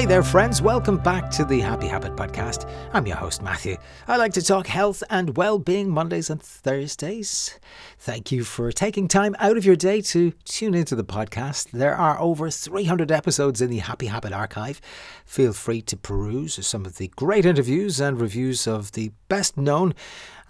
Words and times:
Hey 0.00 0.06
there, 0.06 0.22
friends. 0.22 0.62
Welcome 0.62 0.96
back 0.96 1.30
to 1.32 1.44
the 1.44 1.60
Happy 1.60 1.86
Habit 1.86 2.16
Podcast. 2.16 2.66
I'm 2.94 3.06
your 3.06 3.18
host, 3.18 3.42
Matthew. 3.42 3.76
I 4.08 4.16
like 4.16 4.32
to 4.32 4.40
talk 4.40 4.66
health 4.66 5.02
and 5.10 5.36
well 5.36 5.58
being 5.58 5.90
Mondays 5.90 6.30
and 6.30 6.40
Thursdays. 6.40 7.60
Thank 7.98 8.32
you 8.32 8.42
for 8.44 8.72
taking 8.72 9.08
time 9.08 9.36
out 9.38 9.58
of 9.58 9.66
your 9.66 9.76
day 9.76 10.00
to 10.00 10.30
tune 10.46 10.74
into 10.74 10.96
the 10.96 11.04
podcast. 11.04 11.72
There 11.72 11.94
are 11.94 12.18
over 12.18 12.48
300 12.48 13.12
episodes 13.12 13.60
in 13.60 13.68
the 13.68 13.80
Happy 13.80 14.06
Habit 14.06 14.32
archive. 14.32 14.80
Feel 15.26 15.52
free 15.52 15.82
to 15.82 15.98
peruse 15.98 16.66
some 16.66 16.86
of 16.86 16.96
the 16.96 17.08
great 17.08 17.44
interviews 17.44 18.00
and 18.00 18.18
reviews 18.18 18.66
of 18.66 18.92
the 18.92 19.12
best 19.28 19.58
known 19.58 19.94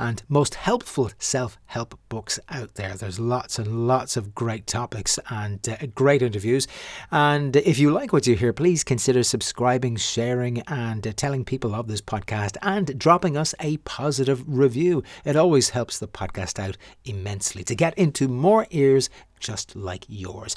and 0.00 0.22
most 0.28 0.54
helpful 0.54 1.10
self 1.18 1.58
help 1.66 1.98
books 2.08 2.40
out 2.48 2.74
there. 2.74 2.94
There's 2.94 3.20
lots 3.20 3.58
and 3.58 3.86
lots 3.86 4.16
of 4.16 4.34
great 4.34 4.66
topics 4.66 5.18
and 5.28 5.68
uh, 5.68 5.76
great 5.94 6.22
interviews. 6.22 6.66
And 7.12 7.54
if 7.54 7.78
you 7.78 7.90
like 7.90 8.12
what 8.12 8.26
you 8.26 8.34
hear, 8.34 8.54
please 8.54 8.82
consider 8.82 9.22
subscribing, 9.22 9.96
sharing, 9.96 10.60
and 10.62 11.06
uh, 11.06 11.12
telling 11.14 11.44
people 11.44 11.74
of 11.74 11.86
this 11.86 12.00
podcast 12.00 12.56
and 12.62 12.98
dropping 12.98 13.36
us 13.36 13.54
a 13.60 13.76
positive 13.78 14.42
review. 14.46 15.04
It 15.24 15.36
always 15.36 15.70
helps 15.70 15.98
the 15.98 16.08
podcast 16.08 16.58
out 16.58 16.78
immensely 17.04 17.62
to 17.64 17.74
get 17.74 17.96
into 17.98 18.26
more 18.26 18.66
ears 18.70 19.10
just 19.38 19.76
like 19.76 20.06
yours. 20.08 20.56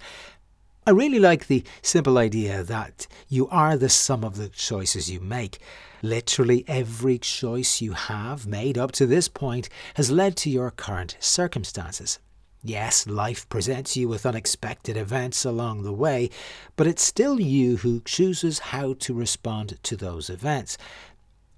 I 0.88 0.92
really 0.92 1.20
like 1.20 1.48
the 1.48 1.64
simple 1.82 2.18
idea 2.18 2.64
that 2.64 3.08
you 3.28 3.48
are 3.50 3.78
the 3.78 3.90
sum 3.90 4.24
of 4.24 4.36
the 4.38 4.50
choices 4.50 5.12
you 5.12 5.20
make. 5.20 5.60
Literally 6.04 6.66
every 6.68 7.18
choice 7.18 7.80
you 7.80 7.94
have 7.94 8.46
made 8.46 8.78
up 8.78 8.92
to 8.92 9.06
this 9.06 9.30
point 9.30 9.70
has 9.94 10.12
led 10.12 10.36
to 10.36 10.50
your 10.50 10.70
current 10.70 11.16
circumstances. 11.22 12.20
Yes, 12.62 13.08
life 13.08 13.48
presents 13.48 13.96
you 13.96 14.10
with 14.10 14.26
unexpected 14.26 14.98
events 14.98 15.46
along 15.46 15.84
the 15.84 15.94
way, 15.94 16.30
but 16.76 16.88
it's 16.88 17.04
still 17.04 17.40
you 17.40 17.78
who 17.78 18.02
chooses 18.02 18.60
how 18.60 18.96
to 18.96 19.14
respond 19.14 19.82
to 19.84 19.96
those 19.96 20.30
events. 20.30 20.78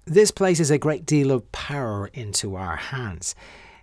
This 0.04 0.30
places 0.30 0.70
a 0.70 0.78
great 0.78 1.04
deal 1.04 1.32
of 1.32 1.50
power 1.50 2.08
into 2.14 2.54
our 2.54 2.76
hands. 2.76 3.34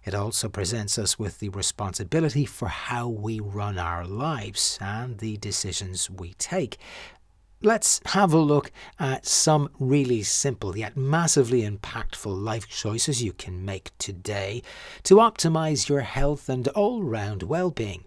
It 0.05 0.13
also 0.13 0.49
presents 0.49 0.97
us 0.97 1.17
with 1.17 1.39
the 1.39 1.49
responsibility 1.49 2.45
for 2.45 2.67
how 2.67 3.07
we 3.07 3.39
run 3.39 3.77
our 3.77 4.05
lives 4.05 4.77
and 4.81 5.17
the 5.19 5.37
decisions 5.37 6.09
we 6.09 6.33
take. 6.33 6.77
Let's 7.65 8.01
have 8.07 8.33
a 8.33 8.39
look 8.39 8.73
at 8.99 9.25
some 9.25 9.69
really 9.79 10.21
simple 10.21 10.77
yet 10.77 10.97
massively 10.97 11.61
impactful 11.61 12.43
life 12.43 12.67
choices 12.67 13.23
you 13.23 13.31
can 13.31 13.63
make 13.63 13.97
today 13.97 14.63
to 15.03 15.15
optimize 15.15 15.87
your 15.87 16.01
health 16.01 16.49
and 16.49 16.67
all 16.67 17.03
round 17.03 17.43
well 17.43 17.71
being. 17.71 18.03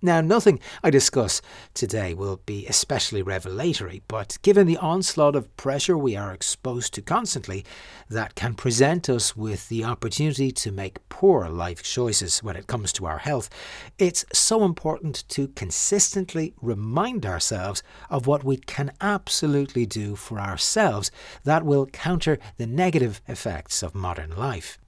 Now, 0.00 0.20
nothing 0.20 0.60
I 0.84 0.90
discuss 0.90 1.42
today 1.74 2.14
will 2.14 2.40
be 2.46 2.68
especially 2.68 3.20
revelatory, 3.20 4.00
but 4.06 4.38
given 4.42 4.68
the 4.68 4.76
onslaught 4.76 5.34
of 5.34 5.56
pressure 5.56 5.98
we 5.98 6.14
are 6.14 6.32
exposed 6.32 6.94
to 6.94 7.02
constantly, 7.02 7.64
that 8.08 8.36
can 8.36 8.54
present 8.54 9.08
us 9.08 9.36
with 9.36 9.68
the 9.68 9.82
opportunity 9.82 10.52
to 10.52 10.70
make 10.70 11.08
poor 11.08 11.48
life 11.48 11.82
choices 11.82 12.44
when 12.44 12.54
it 12.54 12.68
comes 12.68 12.92
to 12.92 13.06
our 13.06 13.18
health, 13.18 13.50
it's 13.98 14.24
so 14.32 14.64
important 14.64 15.24
to 15.30 15.48
consistently 15.48 16.54
remind 16.62 17.26
ourselves 17.26 17.82
of 18.08 18.28
what 18.28 18.44
we 18.44 18.56
can 18.56 18.92
absolutely 19.00 19.84
do 19.84 20.14
for 20.14 20.38
ourselves 20.38 21.10
that 21.42 21.64
will 21.64 21.86
counter 21.86 22.38
the 22.56 22.68
negative 22.68 23.20
effects 23.26 23.82
of 23.82 23.96
modern 23.96 24.30
life. 24.36 24.78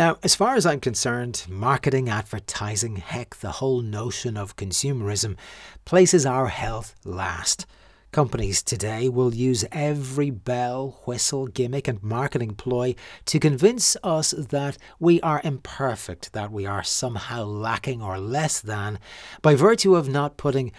Now, 0.00 0.16
as 0.22 0.34
far 0.34 0.54
as 0.54 0.64
I'm 0.64 0.80
concerned, 0.80 1.44
marketing, 1.46 2.08
advertising, 2.08 2.96
heck, 2.96 3.34
the 3.34 3.50
whole 3.50 3.82
notion 3.82 4.38
of 4.38 4.56
consumerism 4.56 5.36
places 5.84 6.24
our 6.24 6.46
health 6.46 6.94
last. 7.04 7.66
Companies 8.10 8.62
today 8.62 9.10
will 9.10 9.34
use 9.34 9.66
every 9.70 10.30
bell, 10.30 11.02
whistle, 11.04 11.48
gimmick, 11.48 11.86
and 11.86 12.02
marketing 12.02 12.54
ploy 12.54 12.94
to 13.26 13.38
convince 13.38 13.94
us 14.02 14.30
that 14.30 14.78
we 14.98 15.20
are 15.20 15.42
imperfect, 15.44 16.32
that 16.32 16.50
we 16.50 16.64
are 16.64 16.82
somehow 16.82 17.44
lacking 17.44 18.00
or 18.00 18.18
less 18.18 18.58
than, 18.58 18.98
by 19.42 19.54
virtue 19.54 19.94
of 19.96 20.08
not 20.08 20.38
putting 20.38 20.72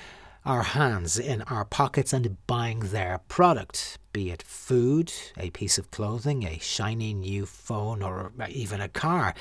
our 0.46 0.63
hands 0.63 1.19
in 1.19 1.44
our 1.44 1.66
pockets 1.66 2.13
and 2.13 2.38
buying 2.47 2.79
their 2.79 3.19
product, 3.28 4.00
be 4.12 4.31
it 4.31 4.41
food, 4.41 5.13
a 5.38 5.52
piece 5.52 5.78
of 5.78 5.91
clothing, 5.91 6.44
a 6.44 6.57
shiny 6.59 7.13
new 7.13 7.46
phone, 7.46 8.02
or 8.02 8.31
even 8.50 8.81
a 8.81 8.90
car. 8.90 9.35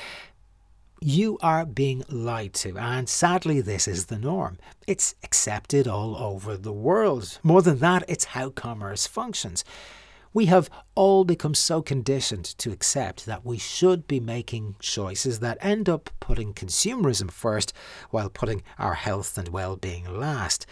You 1.01 1.39
are 1.43 1.65
being 1.65 2.05
lied 2.11 2.53
to, 2.55 2.77
and 2.77 3.09
sadly, 3.09 3.63
this 3.63 3.89
is 3.89 4.07
the 4.07 4.19
norm. 4.19 4.59
It's 4.87 5.15
accepted 5.23 5.89
all 5.89 6.15
over 6.17 6.59
the 6.59 6.73
world. 6.73 7.39
More 7.43 7.63
than 7.63 7.79
that, 7.79 8.05
it's 8.07 8.27
how 8.27 8.51
commerce 8.51 9.07
functions. 9.07 9.65
We 10.33 10.47
have 10.47 10.71
all 10.95 11.25
become 11.25 11.55
so 11.55 11.83
conditioned 11.83 12.45
to 12.59 12.71
accept 12.71 13.27
that 13.27 13.45
we 13.45 13.59
should 13.59 14.07
be 14.07 14.21
making 14.21 14.77
choices 14.79 15.41
that 15.41 15.59
end 15.61 15.89
up 15.89 16.09
putting 16.21 16.55
consumerism 16.55 17.33
first 17.33 17.73
while 18.11 18.31
putting 18.31 18.63
our 18.79 18.95
health 18.95 19.37
and 19.37 19.49
well 19.49 19.75
being 19.75 20.05
last. 20.05 20.67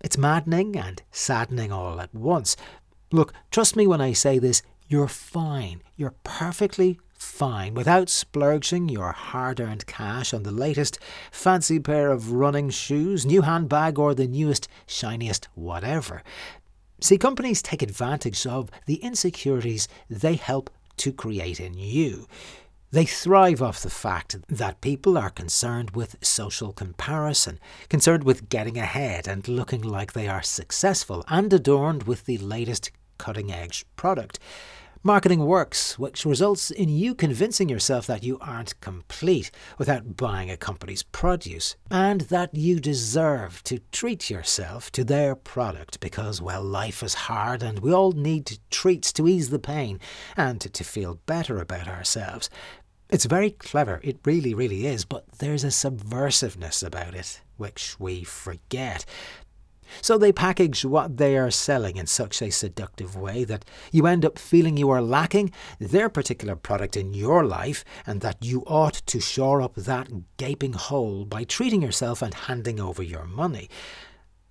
It's 0.00 0.16
maddening 0.16 0.76
and 0.76 1.02
saddening 1.10 1.70
all 1.70 2.00
at 2.00 2.14
once. 2.14 2.56
Look, 3.12 3.34
trust 3.50 3.76
me 3.76 3.86
when 3.86 4.00
I 4.00 4.14
say 4.14 4.38
this, 4.38 4.62
you're 4.88 5.08
fine. 5.08 5.82
You're 5.94 6.14
perfectly 6.24 6.98
fine 7.12 7.74
without 7.74 8.08
splurging 8.08 8.88
your 8.88 9.12
hard 9.12 9.60
earned 9.60 9.86
cash 9.86 10.34
on 10.34 10.42
the 10.42 10.50
latest 10.50 10.98
fancy 11.30 11.78
pair 11.78 12.10
of 12.10 12.32
running 12.32 12.70
shoes, 12.70 13.26
new 13.26 13.42
handbag, 13.42 13.98
or 13.98 14.14
the 14.14 14.26
newest, 14.26 14.68
shiniest 14.86 15.48
whatever. 15.54 16.22
See, 17.02 17.18
companies 17.18 17.62
take 17.62 17.82
advantage 17.82 18.46
of 18.46 18.70
the 18.86 18.94
insecurities 19.02 19.88
they 20.08 20.36
help 20.36 20.70
to 20.98 21.12
create 21.12 21.58
in 21.58 21.74
you. 21.74 22.28
They 22.92 23.06
thrive 23.06 23.60
off 23.60 23.82
the 23.82 23.90
fact 23.90 24.36
that 24.48 24.80
people 24.80 25.18
are 25.18 25.30
concerned 25.30 25.96
with 25.96 26.14
social 26.22 26.72
comparison, 26.72 27.58
concerned 27.88 28.22
with 28.22 28.48
getting 28.48 28.78
ahead 28.78 29.26
and 29.26 29.48
looking 29.48 29.82
like 29.82 30.12
they 30.12 30.28
are 30.28 30.42
successful, 30.42 31.24
and 31.26 31.52
adorned 31.52 32.04
with 32.04 32.26
the 32.26 32.38
latest 32.38 32.92
cutting 33.18 33.50
edge 33.50 33.84
product. 33.96 34.38
Marketing 35.04 35.44
works, 35.44 35.98
which 35.98 36.24
results 36.24 36.70
in 36.70 36.88
you 36.88 37.12
convincing 37.12 37.68
yourself 37.68 38.06
that 38.06 38.22
you 38.22 38.38
aren't 38.40 38.80
complete 38.80 39.50
without 39.76 40.16
buying 40.16 40.48
a 40.48 40.56
company's 40.56 41.02
produce, 41.02 41.74
and 41.90 42.20
that 42.22 42.54
you 42.54 42.78
deserve 42.78 43.64
to 43.64 43.80
treat 43.90 44.30
yourself 44.30 44.92
to 44.92 45.02
their 45.02 45.34
product 45.34 45.98
because, 45.98 46.40
well, 46.40 46.62
life 46.62 47.02
is 47.02 47.14
hard 47.14 47.64
and 47.64 47.80
we 47.80 47.92
all 47.92 48.12
need 48.12 48.60
treats 48.70 49.12
to 49.14 49.26
ease 49.26 49.50
the 49.50 49.58
pain 49.58 49.98
and 50.36 50.60
to 50.60 50.84
feel 50.84 51.18
better 51.26 51.58
about 51.58 51.88
ourselves. 51.88 52.48
It's 53.10 53.24
very 53.24 53.50
clever, 53.50 54.00
it 54.04 54.20
really, 54.24 54.54
really 54.54 54.86
is, 54.86 55.04
but 55.04 55.26
there's 55.38 55.64
a 55.64 55.72
subversiveness 55.72 56.86
about 56.86 57.16
it 57.16 57.40
which 57.56 57.98
we 58.00 58.24
forget. 58.24 59.04
So 60.00 60.16
they 60.16 60.32
package 60.32 60.84
what 60.84 61.16
they 61.18 61.36
are 61.36 61.50
selling 61.50 61.96
in 61.96 62.06
such 62.06 62.40
a 62.40 62.50
seductive 62.50 63.16
way 63.16 63.44
that 63.44 63.64
you 63.90 64.06
end 64.06 64.24
up 64.24 64.38
feeling 64.38 64.76
you 64.76 64.90
are 64.90 65.02
lacking 65.02 65.52
their 65.78 66.08
particular 66.08 66.56
product 66.56 66.96
in 66.96 67.12
your 67.12 67.44
life 67.44 67.84
and 68.06 68.20
that 68.20 68.44
you 68.44 68.62
ought 68.66 68.94
to 68.94 69.20
shore 69.20 69.60
up 69.60 69.74
that 69.74 70.08
gaping 70.36 70.72
hole 70.72 71.24
by 71.24 71.44
treating 71.44 71.82
yourself 71.82 72.22
and 72.22 72.34
handing 72.34 72.80
over 72.80 73.02
your 73.02 73.26
money. 73.26 73.68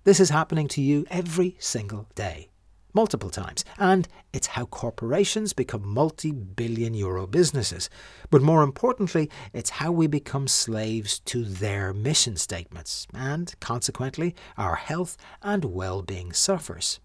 This 0.04 0.20
is 0.20 0.30
happening 0.30 0.68
to 0.68 0.80
you 0.80 1.06
every 1.10 1.56
single 1.58 2.08
day 2.14 2.51
multiple 2.94 3.30
times. 3.30 3.64
And 3.78 4.08
it's 4.32 4.48
how 4.48 4.66
corporations 4.66 5.52
become 5.52 5.86
multi 5.86 6.32
billion 6.32 6.94
euro 6.94 7.26
businesses. 7.26 7.88
But 8.30 8.42
more 8.42 8.62
importantly, 8.62 9.30
it's 9.52 9.70
how 9.70 9.92
we 9.92 10.06
become 10.06 10.48
slaves 10.48 11.18
to 11.20 11.44
their 11.44 11.92
mission 11.92 12.36
statements. 12.36 13.06
And 13.14 13.54
consequently, 13.60 14.34
our 14.56 14.76
health 14.76 15.16
and 15.42 15.64
well 15.66 16.02
being 16.02 16.32
suffers. 16.32 17.00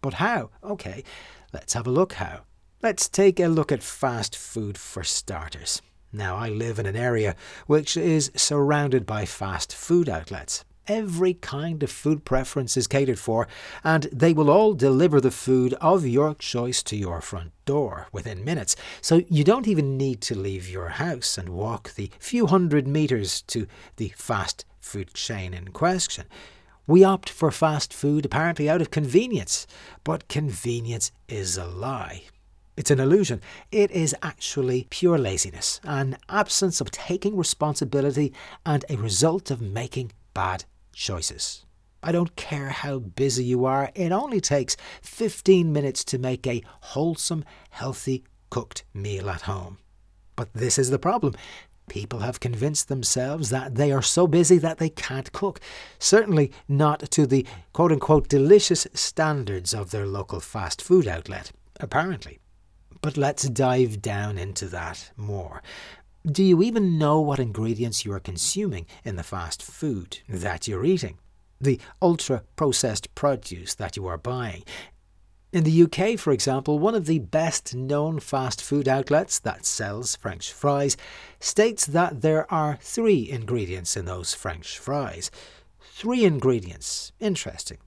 But 0.00 0.14
how? 0.14 0.50
Okay, 0.62 1.02
let's 1.52 1.74
have 1.74 1.86
a 1.86 1.90
look 1.90 2.14
how. 2.14 2.42
Let's 2.82 3.08
take 3.08 3.40
a 3.40 3.48
look 3.48 3.72
at 3.72 3.82
fast 3.82 4.36
food 4.36 4.78
for 4.78 5.02
starters. 5.02 5.82
Now, 6.12 6.36
I 6.36 6.48
live 6.48 6.78
in 6.78 6.86
an 6.86 6.96
area 6.96 7.34
which 7.66 7.96
is 7.96 8.30
surrounded 8.34 9.04
by 9.04 9.26
fast 9.26 9.74
food 9.74 10.08
outlets 10.08 10.64
every 10.88 11.34
kind 11.34 11.82
of 11.82 11.90
food 11.90 12.24
preference 12.24 12.76
is 12.76 12.86
catered 12.86 13.18
for, 13.18 13.46
and 13.84 14.04
they 14.04 14.32
will 14.32 14.50
all 14.50 14.74
deliver 14.74 15.20
the 15.20 15.30
food 15.30 15.74
of 15.74 16.06
your 16.06 16.34
choice 16.34 16.82
to 16.82 16.96
your 16.96 17.20
front 17.20 17.52
door 17.64 18.08
within 18.12 18.44
minutes. 18.44 18.74
So 19.00 19.22
you 19.28 19.44
don't 19.44 19.68
even 19.68 19.96
need 19.96 20.20
to 20.22 20.38
leave 20.38 20.68
your 20.68 20.88
house 20.88 21.38
and 21.38 21.50
walk 21.50 21.94
the 21.94 22.10
few 22.18 22.46
hundred 22.46 22.88
meters 22.88 23.42
to 23.42 23.66
the 23.96 24.12
fast 24.16 24.64
food 24.80 25.12
chain 25.14 25.54
in 25.54 25.68
question. 25.68 26.24
We 26.86 27.04
opt 27.04 27.28
for 27.28 27.50
fast 27.50 27.92
food 27.92 28.24
apparently 28.24 28.70
out 28.70 28.80
of 28.80 28.90
convenience, 28.90 29.66
but 30.04 30.28
convenience 30.28 31.12
is 31.28 31.58
a 31.58 31.66
lie. 31.66 32.22
It's 32.78 32.90
an 32.90 33.00
illusion. 33.00 33.42
It 33.70 33.90
is 33.90 34.14
actually 34.22 34.86
pure 34.88 35.18
laziness, 35.18 35.80
an 35.82 36.16
absence 36.28 36.80
of 36.80 36.90
taking 36.90 37.36
responsibility, 37.36 38.32
and 38.64 38.84
a 38.88 38.96
result 38.96 39.50
of 39.50 39.60
making 39.60 40.12
bad 40.32 40.64
choices. 40.98 41.64
I 42.02 42.12
don't 42.12 42.36
care 42.36 42.68
how 42.68 42.98
busy 42.98 43.44
you 43.44 43.64
are, 43.64 43.90
it 43.94 44.12
only 44.12 44.40
takes 44.40 44.76
15 45.02 45.72
minutes 45.72 46.04
to 46.04 46.18
make 46.18 46.46
a 46.46 46.62
wholesome, 46.80 47.44
healthy, 47.70 48.24
cooked 48.50 48.84
meal 48.94 49.28
at 49.28 49.42
home. 49.42 49.78
But 50.36 50.52
this 50.54 50.78
is 50.78 50.90
the 50.90 50.98
problem. 50.98 51.34
People 51.88 52.20
have 52.20 52.38
convinced 52.38 52.88
themselves 52.88 53.50
that 53.50 53.74
they 53.74 53.90
are 53.90 54.02
so 54.02 54.26
busy 54.26 54.58
that 54.58 54.78
they 54.78 54.90
can't 54.90 55.32
cook. 55.32 55.58
Certainly 55.98 56.52
not 56.68 57.10
to 57.10 57.26
the 57.26 57.46
quote 57.72 57.90
unquote 57.90 58.28
delicious 58.28 58.86
standards 58.92 59.74
of 59.74 59.90
their 59.90 60.06
local 60.06 60.38
fast 60.38 60.82
food 60.82 61.08
outlet, 61.08 61.50
apparently. 61.80 62.38
But 63.00 63.16
let's 63.16 63.48
dive 63.48 64.02
down 64.02 64.38
into 64.38 64.66
that 64.66 65.10
more. 65.16 65.62
Do 66.26 66.42
you 66.42 66.62
even 66.62 66.98
know 66.98 67.20
what 67.20 67.38
ingredients 67.38 68.04
you 68.04 68.12
are 68.12 68.20
consuming 68.20 68.86
in 69.04 69.16
the 69.16 69.22
fast 69.22 69.62
food 69.62 70.18
that 70.28 70.66
you're 70.66 70.84
eating? 70.84 71.18
The 71.60 71.80
ultra 72.02 72.42
processed 72.56 73.14
produce 73.14 73.74
that 73.76 73.96
you 73.96 74.06
are 74.08 74.18
buying? 74.18 74.64
In 75.52 75.64
the 75.64 75.82
UK, 75.84 76.18
for 76.18 76.32
example, 76.32 76.78
one 76.78 76.94
of 76.94 77.06
the 77.06 77.20
best 77.20 77.74
known 77.74 78.18
fast 78.18 78.62
food 78.62 78.88
outlets 78.88 79.38
that 79.38 79.64
sells 79.64 80.16
French 80.16 80.52
fries 80.52 80.96
states 81.40 81.86
that 81.86 82.20
there 82.20 82.52
are 82.52 82.78
three 82.82 83.30
ingredients 83.30 83.96
in 83.96 84.04
those 84.04 84.34
French 84.34 84.76
fries. 84.78 85.30
Three 85.80 86.24
ingredients. 86.24 87.12
Interesting. 87.20 87.78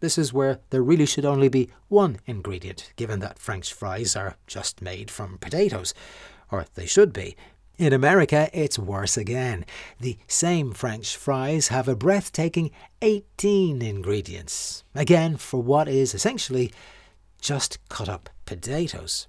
This 0.00 0.18
is 0.18 0.32
where 0.32 0.58
there 0.70 0.82
really 0.82 1.06
should 1.06 1.24
only 1.24 1.48
be 1.48 1.70
one 1.88 2.18
ingredient, 2.26 2.92
given 2.96 3.20
that 3.20 3.38
French 3.38 3.72
fries 3.72 4.16
are 4.16 4.36
just 4.46 4.82
made 4.82 5.10
from 5.10 5.38
potatoes. 5.38 5.94
Or 6.50 6.66
they 6.74 6.86
should 6.86 7.12
be. 7.12 7.36
In 7.80 7.94
America, 7.94 8.50
it's 8.52 8.78
worse 8.78 9.16
again. 9.16 9.64
The 9.98 10.18
same 10.26 10.72
French 10.72 11.16
fries 11.16 11.68
have 11.68 11.88
a 11.88 11.96
breathtaking 11.96 12.72
18 13.00 13.80
ingredients. 13.80 14.84
Again, 14.94 15.38
for 15.38 15.62
what 15.62 15.88
is 15.88 16.12
essentially 16.12 16.72
just 17.40 17.78
cut 17.88 18.06
up 18.06 18.28
potatoes. 18.44 19.28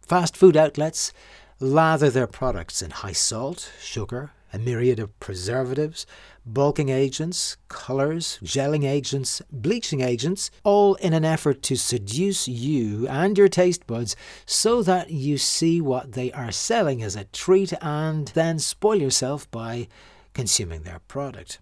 Fast 0.00 0.34
food 0.34 0.56
outlets 0.56 1.12
lather 1.60 2.08
their 2.08 2.26
products 2.26 2.80
in 2.80 2.90
high 2.90 3.12
salt, 3.12 3.70
sugar, 3.82 4.30
a 4.52 4.58
myriad 4.58 4.98
of 4.98 5.18
preservatives, 5.20 6.06
bulking 6.44 6.88
agents, 6.88 7.56
colours, 7.68 8.38
gelling 8.42 8.84
agents, 8.84 9.42
bleaching 9.52 10.00
agents, 10.00 10.50
all 10.64 10.94
in 10.96 11.12
an 11.12 11.24
effort 11.24 11.62
to 11.62 11.76
seduce 11.76 12.48
you 12.48 13.06
and 13.08 13.36
your 13.36 13.48
taste 13.48 13.86
buds 13.86 14.16
so 14.46 14.82
that 14.82 15.10
you 15.10 15.36
see 15.36 15.80
what 15.80 16.12
they 16.12 16.32
are 16.32 16.52
selling 16.52 17.02
as 17.02 17.16
a 17.16 17.24
treat 17.24 17.72
and 17.82 18.28
then 18.28 18.58
spoil 18.58 19.00
yourself 19.00 19.50
by 19.50 19.88
consuming 20.32 20.82
their 20.82 21.00
product. 21.08 21.58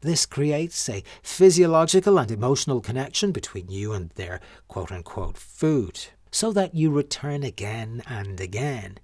This 0.00 0.26
creates 0.26 0.86
a 0.90 1.02
physiological 1.22 2.18
and 2.18 2.30
emotional 2.30 2.82
connection 2.82 3.32
between 3.32 3.70
you 3.70 3.94
and 3.94 4.10
their 4.10 4.40
quote 4.68 4.92
unquote 4.92 5.38
food, 5.38 5.98
so 6.30 6.52
that 6.52 6.74
you 6.74 6.90
return 6.90 7.42
again 7.42 8.02
and 8.06 8.38
again. 8.38 8.98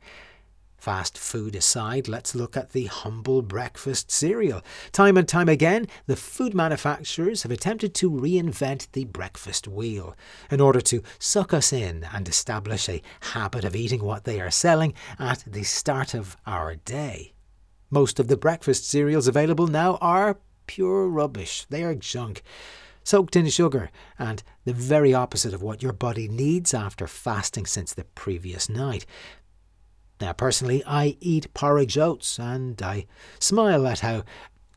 Fast 0.80 1.18
food 1.18 1.54
aside, 1.54 2.08
let's 2.08 2.34
look 2.34 2.56
at 2.56 2.72
the 2.72 2.86
humble 2.86 3.42
breakfast 3.42 4.10
cereal. 4.10 4.62
Time 4.92 5.18
and 5.18 5.28
time 5.28 5.50
again, 5.50 5.86
the 6.06 6.16
food 6.16 6.54
manufacturers 6.54 7.42
have 7.42 7.52
attempted 7.52 7.94
to 7.96 8.10
reinvent 8.10 8.90
the 8.92 9.04
breakfast 9.04 9.68
wheel 9.68 10.16
in 10.50 10.58
order 10.58 10.80
to 10.80 11.02
suck 11.18 11.52
us 11.52 11.70
in 11.70 12.06
and 12.14 12.26
establish 12.26 12.88
a 12.88 13.02
habit 13.20 13.62
of 13.62 13.76
eating 13.76 14.02
what 14.02 14.24
they 14.24 14.40
are 14.40 14.50
selling 14.50 14.94
at 15.18 15.44
the 15.46 15.64
start 15.64 16.14
of 16.14 16.38
our 16.46 16.76
day. 16.76 17.34
Most 17.90 18.18
of 18.18 18.28
the 18.28 18.38
breakfast 18.38 18.88
cereals 18.88 19.28
available 19.28 19.66
now 19.66 19.98
are 20.00 20.38
pure 20.66 21.06
rubbish. 21.08 21.66
They 21.68 21.84
are 21.84 21.94
junk 21.94 22.42
soaked 23.04 23.36
in 23.36 23.48
sugar, 23.48 23.90
and 24.18 24.42
the 24.64 24.72
very 24.72 25.12
opposite 25.12 25.54
of 25.54 25.62
what 25.62 25.82
your 25.82 25.92
body 25.92 26.28
needs 26.28 26.74
after 26.74 27.06
fasting 27.06 27.66
since 27.66 27.92
the 27.92 28.04
previous 28.04 28.68
night. 28.68 29.06
Now, 30.20 30.32
personally, 30.34 30.82
I 30.86 31.16
eat 31.20 31.52
porridge 31.54 31.96
oats 31.96 32.38
and 32.38 32.80
I 32.82 33.06
smile 33.38 33.86
at 33.86 34.00
how, 34.00 34.24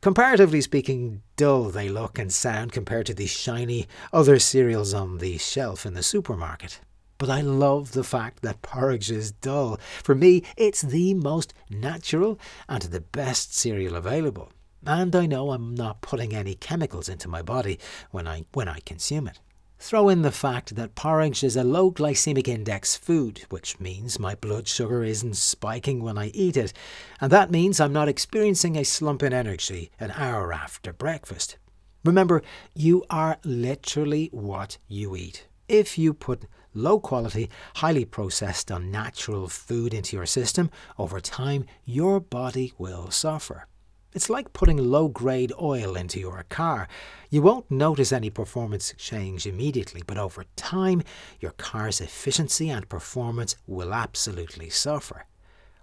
comparatively 0.02 0.62
speaking, 0.62 1.22
dull 1.36 1.66
they 1.66 1.90
look 1.90 2.18
and 2.18 2.32
sound 2.32 2.72
compared 2.72 3.06
to 3.08 3.14
the 3.14 3.28
shiny 3.28 3.88
other 4.14 4.40
cereals 4.40 4.94
on 4.94 5.18
the 5.18 5.38
shelf 5.38 5.86
in 5.86 5.96
the 5.96 6.04
supermarket. 6.04 6.80
But 7.18 7.30
I 7.30 7.42
love 7.42 7.92
the 7.92 8.04
fact 8.04 8.42
that 8.42 8.62
porridge 8.62 9.12
is 9.12 9.32
dull. 9.32 9.80
For 10.02 10.16
me, 10.16 10.44
it's 10.58 10.82
the 10.82 11.14
most 11.14 11.54
natural 11.70 12.40
and 12.70 12.84
the 12.84 13.02
best 13.02 13.54
cereal 13.56 13.96
available. 13.96 14.52
And 14.86 15.16
I 15.16 15.26
know 15.26 15.52
I'm 15.52 15.76
not 15.76 16.02
putting 16.02 16.34
any 16.34 16.56
chemicals 16.56 17.08
into 17.08 17.30
my 17.30 17.42
body 17.42 17.80
when 18.12 18.28
I, 18.28 18.46
when 18.54 18.68
I 18.68 18.80
consume 18.82 19.28
it. 19.28 19.40
Throw 19.84 20.08
in 20.08 20.22
the 20.22 20.32
fact 20.32 20.78
that 20.78 20.96
porridge 20.96 21.44
is 21.44 21.58
a 21.58 21.64
low 21.66 21.92
glycemic 21.92 22.48
index 22.48 22.96
food, 22.96 23.42
which 23.50 23.82
means 23.82 24.18
my 24.18 24.34
blood 24.34 24.66
sugar 24.66 25.04
isn't 25.04 25.36
spiking 25.36 26.02
when 26.02 26.18
I 26.18 26.28
eat 26.28 26.56
it, 26.56 26.72
and 27.20 27.30
that 27.34 27.52
means 27.52 27.82
I'm 27.82 27.92
not 27.92 28.08
experiencing 28.08 28.78
a 28.78 28.86
slump 28.86 29.22
in 29.22 29.34
energy 29.34 29.92
an 30.00 30.12
hour 30.12 30.54
after 30.54 30.94
breakfast. 30.94 31.58
Remember, 32.06 32.42
you 32.74 33.04
are 33.10 33.40
literally 33.44 34.30
what 34.32 34.78
you 34.88 35.18
eat. 35.18 35.48
If 35.68 35.98
you 35.98 36.14
put 36.14 36.46
low 36.74 36.98
quality, 37.02 37.50
highly 37.76 38.06
processed, 38.06 38.72
unnatural 38.72 39.50
food 39.50 39.94
into 39.94 40.16
your 40.16 40.26
system, 40.26 40.72
over 40.98 41.20
time 41.20 41.66
your 41.84 42.22
body 42.22 42.72
will 42.78 43.12
suffer. 43.12 43.68
It's 44.16 44.30
like 44.30 44.54
putting 44.54 44.78
low 44.78 45.08
grade 45.08 45.52
oil 45.60 45.96
into 45.96 46.20
your 46.20 46.46
car. 46.50 46.88
You 47.32 47.42
won't 47.42 47.72
notice 47.72 48.12
any 48.12 48.30
performance 48.30 48.94
change 48.96 49.48
immediately, 49.48 50.04
but 50.06 50.20
over 50.20 50.46
time, 50.56 51.02
your 51.40 51.52
car's 51.52 52.00
efficiency 52.00 52.70
and 52.70 52.88
performance 52.88 53.56
will 53.66 53.92
absolutely 53.92 54.70
suffer. 54.70 55.26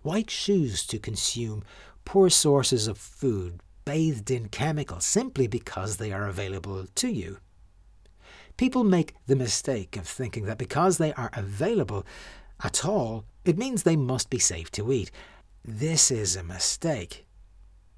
Why 0.03 0.23
choose 0.23 0.87
to 0.87 0.99
consume 1.01 1.65
poor 2.05 2.31
sources 2.31 2.87
of 2.87 2.99
food 2.99 3.61
bathed 3.85 4.31
in 4.31 4.49
chemicals 4.49 5.05
simply 5.05 5.49
because 5.49 5.97
they 5.97 6.13
are 6.13 6.29
available 6.29 6.87
to 6.95 7.09
you? 7.09 7.39
People 8.57 8.85
make 8.85 9.15
the 9.27 9.35
mistake 9.35 9.97
of 9.97 10.07
thinking 10.07 10.45
that 10.45 10.59
because 10.59 10.99
they 10.99 11.13
are 11.15 11.31
available 11.33 12.07
at 12.63 12.85
all, 12.85 13.25
it 13.45 13.59
means 13.59 13.83
they 13.83 13.97
must 13.97 14.31
be 14.31 14.39
safe 14.39 14.71
to 14.73 14.93
eat. 14.93 15.11
This 15.65 16.13
is 16.13 16.37
a 16.37 16.45
mistake. 16.45 17.27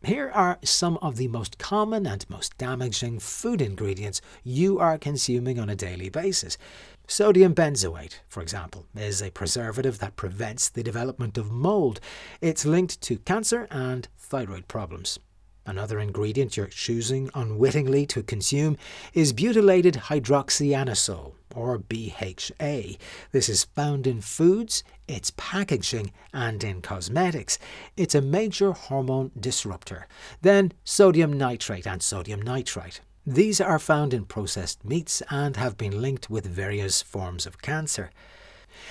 Here 0.04 0.32
are 0.34 0.58
some 0.64 0.98
of 1.00 1.16
the 1.16 1.28
most 1.28 1.58
common 1.58 2.08
and 2.08 2.28
most 2.28 2.58
damaging 2.58 3.20
food 3.20 3.62
ingredients 3.62 4.20
you 4.42 4.80
are 4.80 4.98
consuming 4.98 5.60
on 5.60 5.70
a 5.70 5.76
daily 5.76 6.08
basis. 6.08 6.58
Sodium 7.06 7.54
benzoate, 7.54 8.18
for 8.28 8.42
example, 8.42 8.86
is 8.96 9.22
a 9.22 9.30
preservative 9.30 10.00
that 10.00 10.16
prevents 10.16 10.68
the 10.68 10.82
development 10.82 11.38
of 11.38 11.52
mold. 11.52 12.00
It's 12.40 12.66
linked 12.66 13.00
to 13.02 13.18
cancer 13.18 13.68
and 13.70 14.08
thyroid 14.18 14.66
problems. 14.66 15.20
Another 15.64 16.00
ingredient 16.00 16.56
you're 16.56 16.66
choosing 16.66 17.30
unwittingly 17.34 18.04
to 18.06 18.22
consume 18.22 18.76
is 19.14 19.32
butylated 19.32 19.94
hydroxyanisole, 20.08 21.34
or 21.54 21.78
BHA. 21.78 22.96
This 23.30 23.48
is 23.48 23.64
found 23.64 24.06
in 24.06 24.20
foods, 24.20 24.82
its 25.06 25.32
packaging, 25.36 26.12
and 26.34 26.64
in 26.64 26.82
cosmetics. 26.82 27.58
It's 27.96 28.14
a 28.14 28.20
major 28.20 28.72
hormone 28.72 29.30
disruptor. 29.38 30.08
Then 30.40 30.72
sodium 30.82 31.32
nitrate 31.32 31.86
and 31.86 32.02
sodium 32.02 32.42
nitrite. 32.42 33.00
These 33.24 33.60
are 33.60 33.78
found 33.78 34.12
in 34.12 34.24
processed 34.24 34.84
meats 34.84 35.22
and 35.30 35.56
have 35.56 35.76
been 35.76 36.02
linked 36.02 36.28
with 36.28 36.44
various 36.44 37.02
forms 37.02 37.46
of 37.46 37.62
cancer. 37.62 38.10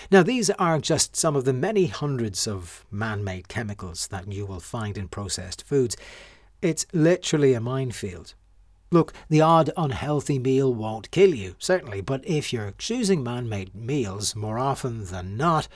Now, 0.10 0.24
these 0.24 0.50
are 0.51 0.80
just 0.80 1.16
some 1.18 1.36
of 1.36 1.44
the 1.44 1.54
many 1.54 1.88
hundreds 1.88 2.48
of 2.48 2.86
man 2.92 3.24
made 3.24 3.50
chemicals 3.50 4.08
that 4.08 4.32
you 4.32 4.46
will 4.46 4.60
find 4.60 4.98
in 4.98 5.10
processed 5.10 5.68
foods. 5.68 5.98
It's 6.62 6.86
literally 6.94 7.56
a 7.56 7.60
minefield. 7.60 8.36
Look, 8.91 9.13
the 9.30 9.41
odd 9.41 9.72
unhealthy 9.77 10.38
meal 10.38 10.74
won't 10.74 11.10
kill 11.10 11.34
you, 11.34 11.56
certainly, 11.58 12.01
but 12.01 12.27
if 12.27 12.53
you're 12.53 12.74
choosing 12.77 13.24
man 13.24 13.50
made 13.50 13.74
meals 13.74 14.36
more 14.36 14.60
often 14.60 15.06
than 15.06 15.38
not, 15.38 15.68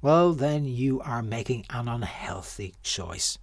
well, 0.00 0.32
then 0.32 0.64
you 0.64 1.00
are 1.02 1.22
making 1.22 1.66
an 1.70 1.86
unhealthy 1.86 2.74
choice. 2.82 3.38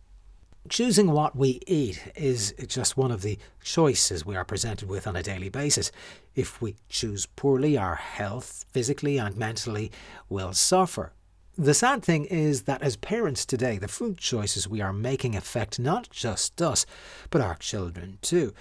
Choosing 0.67 1.11
what 1.11 1.37
we 1.37 1.61
eat 1.67 2.11
is 2.15 2.53
just 2.67 2.97
one 2.97 3.11
of 3.11 3.21
the 3.21 3.39
choices 3.63 4.25
we 4.25 4.35
are 4.35 4.43
presented 4.43 4.89
with 4.89 5.07
on 5.07 5.15
a 5.15 5.23
daily 5.23 5.49
basis. 5.49 5.91
If 6.35 6.61
we 6.61 6.75
choose 6.89 7.27
poorly, 7.27 7.77
our 7.77 7.95
health, 7.95 8.65
physically 8.71 9.17
and 9.17 9.37
mentally, 9.37 9.91
will 10.27 10.53
suffer. 10.53 11.13
The 11.59 11.73
sad 11.73 12.05
thing 12.05 12.23
is 12.23 12.61
that 12.61 12.81
as 12.81 12.95
parents 12.95 13.45
today, 13.45 13.77
the 13.77 13.89
food 13.89 14.17
choices 14.17 14.65
we 14.65 14.79
are 14.79 14.93
making 14.93 15.35
affect 15.35 15.77
not 15.77 16.09
just 16.09 16.61
us, 16.61 16.85
but 17.31 17.41
our 17.41 17.55
children 17.55 18.17
too. 18.21 18.53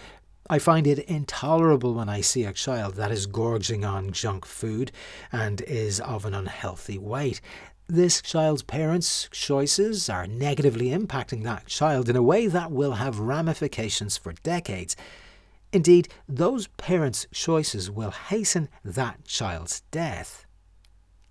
I 0.50 0.59
find 0.59 0.85
it 0.85 0.99
intolerable 0.99 1.95
when 1.95 2.09
I 2.09 2.23
see 2.23 2.43
a 2.43 2.52
child 2.52 2.97
that 2.97 3.12
is 3.12 3.26
gorging 3.26 3.85
on 3.85 4.11
junk 4.11 4.45
food 4.45 4.90
and 5.31 5.61
is 5.61 6.00
of 6.00 6.25
an 6.25 6.35
unhealthy 6.35 6.99
weight. 6.99 7.40
This 7.87 8.21
child's 8.21 8.64
parents' 8.64 9.28
choices 9.31 10.11
are 10.11 10.26
negatively 10.26 10.88
impacting 10.88 11.45
that 11.45 11.67
child 11.67 12.09
in 12.09 12.17
a 12.17 12.23
way 12.23 12.49
that 12.49 12.73
will 12.73 12.95
have 12.95 13.21
ramifications 13.21 14.17
for 14.17 14.33
decades. 14.43 14.97
Indeed, 15.73 16.09
those 16.28 16.67
parents' 16.67 17.28
choices 17.31 17.93
will 17.93 18.11
hasten 18.11 18.69
that 18.85 19.25
child's 19.25 19.83
death. 19.93 20.48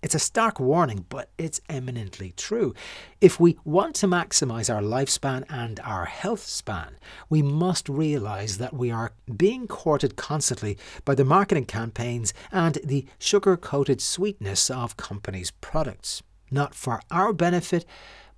It's 0.00 0.14
a 0.14 0.20
stark 0.20 0.60
warning, 0.60 1.06
but 1.08 1.30
it's 1.38 1.60
eminently 1.68 2.32
true. 2.36 2.72
If 3.20 3.40
we 3.40 3.58
want 3.64 3.96
to 3.96 4.06
maximize 4.06 4.72
our 4.72 4.80
lifespan 4.80 5.44
and 5.48 5.80
our 5.80 6.04
health 6.04 6.42
span, 6.42 6.98
we 7.28 7.42
must 7.42 7.88
realize 7.88 8.58
that 8.58 8.72
we 8.74 8.92
are 8.92 9.12
being 9.36 9.66
courted 9.66 10.14
constantly 10.14 10.78
by 11.04 11.16
the 11.16 11.24
marketing 11.24 11.64
campaigns 11.64 12.32
and 12.52 12.78
the 12.84 13.06
sugar 13.18 13.56
coated 13.56 14.00
sweetness 14.00 14.70
of 14.70 14.96
companies' 14.96 15.50
products, 15.60 16.22
not 16.48 16.76
for 16.76 17.00
our 17.10 17.32
benefit, 17.32 17.84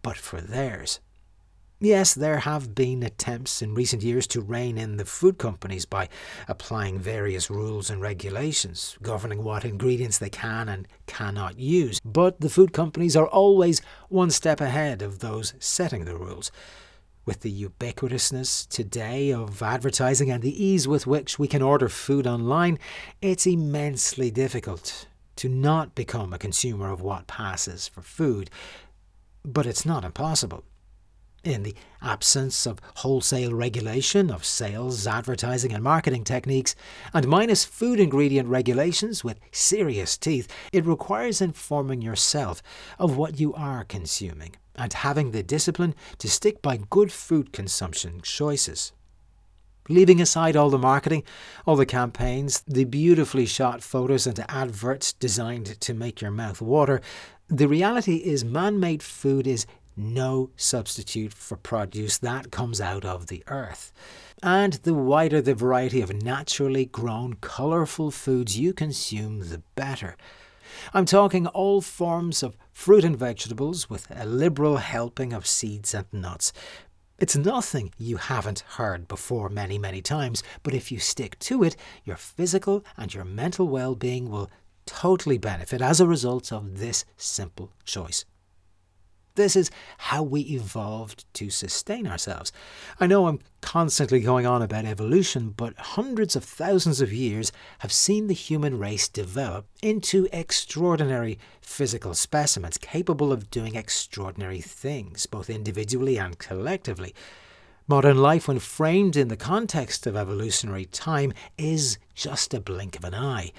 but 0.00 0.16
for 0.16 0.40
theirs. 0.40 0.98
Yes, 1.82 2.12
there 2.12 2.40
have 2.40 2.74
been 2.74 3.02
attempts 3.02 3.62
in 3.62 3.72
recent 3.72 4.02
years 4.02 4.26
to 4.28 4.42
rein 4.42 4.76
in 4.76 4.98
the 4.98 5.06
food 5.06 5.38
companies 5.38 5.86
by 5.86 6.10
applying 6.46 6.98
various 6.98 7.48
rules 7.48 7.88
and 7.88 8.02
regulations 8.02 8.98
governing 9.00 9.42
what 9.42 9.64
ingredients 9.64 10.18
they 10.18 10.28
can 10.28 10.68
and 10.68 10.86
cannot 11.06 11.58
use. 11.58 11.98
But 12.04 12.42
the 12.42 12.50
food 12.50 12.74
companies 12.74 13.16
are 13.16 13.26
always 13.26 13.80
one 14.10 14.30
step 14.30 14.60
ahead 14.60 15.00
of 15.00 15.20
those 15.20 15.54
setting 15.58 16.04
the 16.04 16.18
rules. 16.18 16.52
With 17.24 17.40
the 17.40 17.64
ubiquitousness 17.64 18.68
today 18.68 19.32
of 19.32 19.62
advertising 19.62 20.30
and 20.30 20.42
the 20.42 20.62
ease 20.62 20.86
with 20.86 21.06
which 21.06 21.38
we 21.38 21.48
can 21.48 21.62
order 21.62 21.88
food 21.88 22.26
online, 22.26 22.78
it's 23.22 23.46
immensely 23.46 24.30
difficult 24.30 25.06
to 25.36 25.48
not 25.48 25.94
become 25.94 26.34
a 26.34 26.38
consumer 26.38 26.90
of 26.92 27.00
what 27.00 27.26
passes 27.26 27.88
for 27.88 28.02
food. 28.02 28.50
But 29.42 29.64
it's 29.64 29.86
not 29.86 30.04
impossible. 30.04 30.64
In 31.42 31.62
the 31.62 31.74
absence 32.02 32.66
of 32.66 32.80
wholesale 32.96 33.54
regulation 33.54 34.30
of 34.30 34.44
sales, 34.44 35.06
advertising, 35.06 35.72
and 35.72 35.82
marketing 35.82 36.22
techniques, 36.22 36.76
and 37.14 37.26
minus 37.26 37.64
food 37.64 37.98
ingredient 37.98 38.48
regulations 38.48 39.24
with 39.24 39.40
serious 39.50 40.18
teeth, 40.18 40.48
it 40.70 40.84
requires 40.84 41.40
informing 41.40 42.02
yourself 42.02 42.62
of 42.98 43.16
what 43.16 43.40
you 43.40 43.54
are 43.54 43.84
consuming 43.84 44.56
and 44.76 44.92
having 44.92 45.30
the 45.30 45.42
discipline 45.42 45.94
to 46.18 46.28
stick 46.28 46.60
by 46.60 46.78
good 46.90 47.10
food 47.10 47.54
consumption 47.54 48.20
choices. 48.20 48.92
Leaving 49.88 50.20
aside 50.20 50.56
all 50.56 50.68
the 50.68 50.78
marketing, 50.78 51.22
all 51.66 51.74
the 51.74 51.86
campaigns, 51.86 52.62
the 52.66 52.84
beautifully 52.84 53.46
shot 53.46 53.82
photos 53.82 54.26
and 54.26 54.44
adverts 54.48 55.14
designed 55.14 55.80
to 55.80 55.94
make 55.94 56.20
your 56.20 56.30
mouth 56.30 56.60
water, 56.60 57.00
the 57.48 57.66
reality 57.66 58.16
is 58.16 58.44
man 58.44 58.78
made 58.78 59.02
food 59.02 59.46
is 59.46 59.66
no 60.00 60.50
substitute 60.56 61.32
for 61.32 61.56
produce 61.56 62.18
that 62.18 62.50
comes 62.50 62.80
out 62.80 63.04
of 63.04 63.26
the 63.26 63.44
earth. 63.46 63.92
And 64.42 64.74
the 64.74 64.94
wider 64.94 65.40
the 65.40 65.54
variety 65.54 66.00
of 66.00 66.22
naturally 66.22 66.86
grown, 66.86 67.34
colourful 67.34 68.10
foods 68.10 68.58
you 68.58 68.72
consume, 68.72 69.48
the 69.50 69.62
better. 69.74 70.16
I'm 70.94 71.04
talking 71.04 71.46
all 71.48 71.80
forms 71.80 72.42
of 72.42 72.56
fruit 72.72 73.04
and 73.04 73.16
vegetables 73.16 73.90
with 73.90 74.06
a 74.10 74.24
liberal 74.24 74.78
helping 74.78 75.32
of 75.32 75.46
seeds 75.46 75.94
and 75.94 76.06
nuts. 76.12 76.52
It's 77.18 77.36
nothing 77.36 77.92
you 77.98 78.16
haven't 78.16 78.64
heard 78.76 79.06
before 79.06 79.50
many, 79.50 79.76
many 79.76 80.00
times, 80.00 80.42
but 80.62 80.72
if 80.72 80.90
you 80.90 80.98
stick 80.98 81.38
to 81.40 81.62
it, 81.62 81.76
your 82.02 82.16
physical 82.16 82.82
and 82.96 83.12
your 83.12 83.24
mental 83.24 83.68
well 83.68 83.94
being 83.94 84.30
will 84.30 84.50
totally 84.86 85.36
benefit 85.36 85.82
as 85.82 86.00
a 86.00 86.06
result 86.06 86.50
of 86.50 86.78
this 86.78 87.04
simple 87.18 87.72
choice. 87.84 88.24
This 89.34 89.56
is 89.56 89.70
how 89.98 90.22
we 90.22 90.40
evolved 90.42 91.24
to 91.34 91.50
sustain 91.50 92.06
ourselves. 92.06 92.52
I 92.98 93.06
know 93.06 93.26
I'm 93.26 93.40
constantly 93.60 94.20
going 94.20 94.46
on 94.46 94.62
about 94.62 94.84
evolution, 94.84 95.50
but 95.50 95.76
hundreds 95.78 96.34
of 96.34 96.44
thousands 96.44 97.00
of 97.00 97.12
years 97.12 97.52
have 97.78 97.92
seen 97.92 98.26
the 98.26 98.34
human 98.34 98.78
race 98.78 99.08
develop 99.08 99.66
into 99.82 100.28
extraordinary 100.32 101.38
physical 101.60 102.14
specimens 102.14 102.78
capable 102.78 103.32
of 103.32 103.50
doing 103.50 103.76
extraordinary 103.76 104.60
things, 104.60 105.26
both 105.26 105.48
individually 105.48 106.18
and 106.18 106.38
collectively. 106.38 107.14
Modern 107.86 108.18
life, 108.18 108.46
when 108.46 108.60
framed 108.60 109.16
in 109.16 109.28
the 109.28 109.36
context 109.36 110.06
of 110.06 110.16
evolutionary 110.16 110.84
time, 110.84 111.32
is 111.58 111.98
just 112.14 112.54
a 112.54 112.60
blink 112.60 112.96
of 112.96 113.04
an 113.04 113.14
eye. 113.14 113.52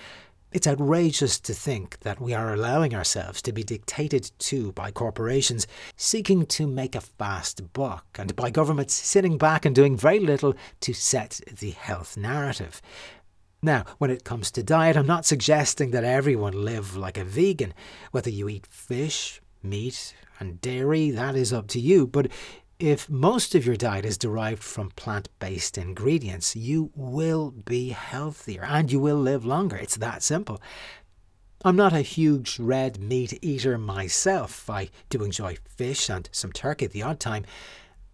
It's 0.51 0.67
outrageous 0.67 1.39
to 1.39 1.53
think 1.53 1.99
that 2.01 2.19
we 2.19 2.33
are 2.33 2.53
allowing 2.53 2.93
ourselves 2.93 3.41
to 3.43 3.53
be 3.53 3.63
dictated 3.63 4.31
to 4.39 4.73
by 4.73 4.91
corporations 4.91 5.65
seeking 5.95 6.45
to 6.47 6.67
make 6.67 6.93
a 6.93 6.99
fast 6.99 7.71
buck 7.71 8.05
and 8.19 8.35
by 8.35 8.49
governments 8.49 8.93
sitting 8.93 9.37
back 9.37 9.63
and 9.65 9.73
doing 9.73 9.95
very 9.95 10.19
little 10.19 10.53
to 10.81 10.93
set 10.93 11.39
the 11.59 11.71
health 11.71 12.17
narrative. 12.17 12.81
Now, 13.61 13.85
when 13.97 14.11
it 14.11 14.25
comes 14.25 14.51
to 14.51 14.63
diet, 14.63 14.97
I'm 14.97 15.07
not 15.07 15.25
suggesting 15.25 15.91
that 15.91 16.03
everyone 16.03 16.65
live 16.65 16.97
like 16.97 17.17
a 17.17 17.23
vegan. 17.23 17.73
Whether 18.11 18.29
you 18.29 18.49
eat 18.49 18.67
fish, 18.67 19.39
meat, 19.63 20.13
and 20.37 20.59
dairy, 20.59 21.11
that 21.11 21.35
is 21.35 21.53
up 21.53 21.67
to 21.67 21.79
you. 21.79 22.07
But 22.07 22.27
if 22.81 23.07
most 23.07 23.53
of 23.53 23.63
your 23.63 23.75
diet 23.75 24.05
is 24.05 24.17
derived 24.17 24.63
from 24.63 24.89
plant 24.91 25.29
based 25.37 25.77
ingredients, 25.77 26.55
you 26.55 26.91
will 26.95 27.51
be 27.51 27.89
healthier 27.89 28.65
and 28.65 28.91
you 28.91 28.99
will 28.99 29.17
live 29.17 29.45
longer. 29.45 29.75
It's 29.75 29.97
that 29.97 30.23
simple. 30.23 30.59
I'm 31.63 31.75
not 31.75 31.93
a 31.93 32.01
huge 32.01 32.57
red 32.59 32.99
meat 32.99 33.37
eater 33.43 33.77
myself. 33.77 34.67
I 34.67 34.89
do 35.09 35.23
enjoy 35.23 35.57
fish 35.69 36.09
and 36.09 36.27
some 36.31 36.51
turkey 36.51 36.85
at 36.85 36.91
the 36.91 37.03
odd 37.03 37.19
time, 37.19 37.45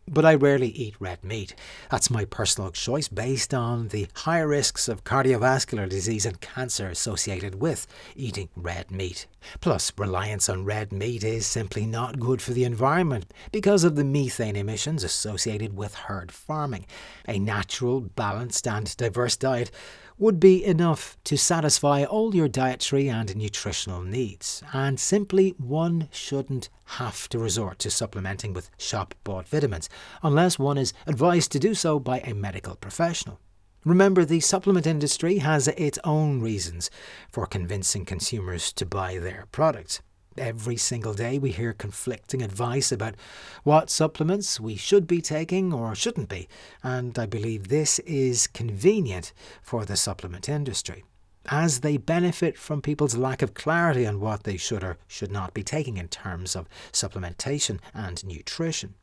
but 0.08 0.26
I 0.26 0.36
rarely 0.36 0.70
eat 0.70 0.96
red 1.00 1.24
meat. 1.24 1.54
That's 1.92 2.10
my 2.10 2.26
personal 2.26 2.72
choice 2.72 3.08
based 3.08 3.54
on 3.54 3.90
the 3.90 4.08
high 4.16 4.40
risks 4.40 4.88
of 4.88 5.04
cardiovascular 5.04 5.90
disease 5.90 6.26
and 6.26 6.40
cancer 6.40 6.88
associated 6.90 7.62
with 7.62 7.88
eating 8.16 8.50
red 8.56 8.90
meat. 8.90 9.28
Plus, 9.60 9.92
reliance 9.98 10.50
on 10.50 10.66
red 10.66 10.92
meat 10.92 11.24
is 11.24 11.46
simply 11.46 11.86
not 11.86 12.20
good 12.20 12.42
for 12.42 12.54
the 12.54 12.64
environment 12.64 13.34
because 13.52 13.84
of 13.84 13.96
the 13.96 14.04
methane 14.04 14.56
emissions 14.56 15.04
associated 15.04 15.76
with 15.76 15.94
herd 15.94 16.32
farming. 16.32 16.86
A 17.28 17.40
natural, 17.40 18.02
balanced, 18.02 18.68
and 18.68 18.96
diverse 18.98 19.36
diet 19.36 19.72
would 20.18 20.40
be 20.40 20.66
enough 20.66 21.16
to 21.24 21.38
satisfy 21.38 22.04
all 22.04 22.34
your 22.34 22.48
dietary 22.48 23.08
and 23.08 23.36
nutritional 23.36 24.02
needs, 24.02 24.64
and 24.74 25.00
simply 25.00 25.54
one 25.58 26.10
shouldn't 26.12 26.70
have 26.86 27.30
to 27.30 27.38
resort 27.38 27.78
to 27.80 27.92
supplementing 27.92 28.54
with 28.54 28.72
shop 28.78 29.14
bought 29.24 29.48
vitamins 29.48 29.90
unless 30.24 30.58
one 30.58 30.78
is 30.78 30.94
advised 31.06 31.52
to 31.52 31.60
do 31.60 31.76
so 31.76 32.00
by 32.00 32.20
a 32.20 32.34
medical 32.34 32.76
professional. 32.76 33.40
Remember, 33.86 34.26
the 34.26 34.40
supplement 34.40 34.88
industry 34.88 35.38
has 35.38 35.68
its 35.70 36.00
own 36.04 36.42
reasons 36.42 36.90
for 37.32 37.46
convincing 37.46 38.04
consumers 38.04 38.74
to 38.74 38.86
buy 38.86 39.18
their 39.18 39.46
products. 39.52 40.02
Every 40.38 40.78
single 40.78 41.16
day, 41.16 41.40
we 41.40 41.52
hear 41.52 41.74
conflicting 41.74 42.44
advice 42.44 42.92
about 42.92 43.16
what 43.64 43.90
supplements 43.90 44.60
we 44.60 44.76
should 44.76 45.08
be 45.08 45.20
taking 45.20 45.74
or 45.74 45.96
shouldn't 45.96 46.30
be, 46.30 46.48
and 46.84 47.18
I 47.18 47.26
believe 47.26 47.68
this 47.68 47.98
is 48.00 48.46
convenient 48.46 49.34
for 49.64 49.84
the 49.84 49.98
supplement 49.98 50.48
industry, 50.48 51.04
as 51.48 51.80
they 51.80 51.98
benefit 51.98 52.56
from 52.56 52.84
people's 52.84 53.18
lack 53.18 53.42
of 53.42 53.56
clarity 53.56 54.06
on 54.06 54.20
what 54.20 54.44
they 54.44 54.58
should 54.58 54.84
or 54.84 54.98
should 55.08 55.32
not 55.32 55.56
be 55.56 55.64
taking 55.64 55.98
in 55.98 56.08
terms 56.08 56.56
of 56.56 56.70
supplementation 56.92 57.80
and 57.96 58.24
nutrition. 58.24 58.94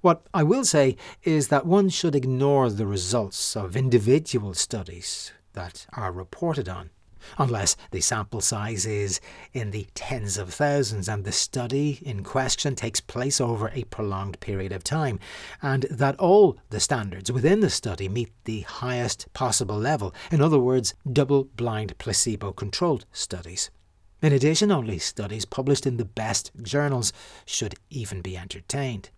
What 0.00 0.26
I 0.32 0.44
will 0.44 0.64
say 0.64 0.96
is 1.24 1.48
that 1.48 1.66
one 1.66 1.88
should 1.88 2.14
ignore 2.14 2.70
the 2.70 2.86
results 2.86 3.56
of 3.56 3.76
individual 3.76 4.54
studies 4.54 5.32
that 5.54 5.86
are 5.92 6.12
reported 6.12 6.68
on 6.68 6.90
unless 7.38 7.76
the 7.90 8.00
sample 8.00 8.40
size 8.40 8.86
is 8.86 9.20
in 9.52 9.70
the 9.70 9.86
tens 9.94 10.38
of 10.38 10.52
thousands 10.52 11.08
and 11.08 11.24
the 11.24 11.32
study 11.32 11.98
in 12.02 12.22
question 12.22 12.74
takes 12.74 13.00
place 13.00 13.40
over 13.40 13.70
a 13.74 13.84
prolonged 13.84 14.40
period 14.40 14.72
of 14.72 14.84
time, 14.84 15.18
and 15.62 15.84
that 15.90 16.18
all 16.18 16.58
the 16.70 16.80
standards 16.80 17.30
within 17.30 17.60
the 17.60 17.70
study 17.70 18.08
meet 18.08 18.32
the 18.44 18.60
highest 18.62 19.32
possible 19.32 19.78
level, 19.78 20.14
in 20.30 20.40
other 20.40 20.58
words, 20.58 20.94
double 21.10 21.44
blind 21.44 21.96
placebo 21.98 22.52
controlled 22.52 23.06
studies. 23.12 23.70
In 24.22 24.32
addition, 24.32 24.70
only 24.70 24.98
studies 24.98 25.46
published 25.46 25.86
in 25.86 25.96
the 25.96 26.04
best 26.04 26.50
journals 26.60 27.12
should 27.46 27.74
even 27.88 28.20
be 28.20 28.36
entertained. 28.36 29.10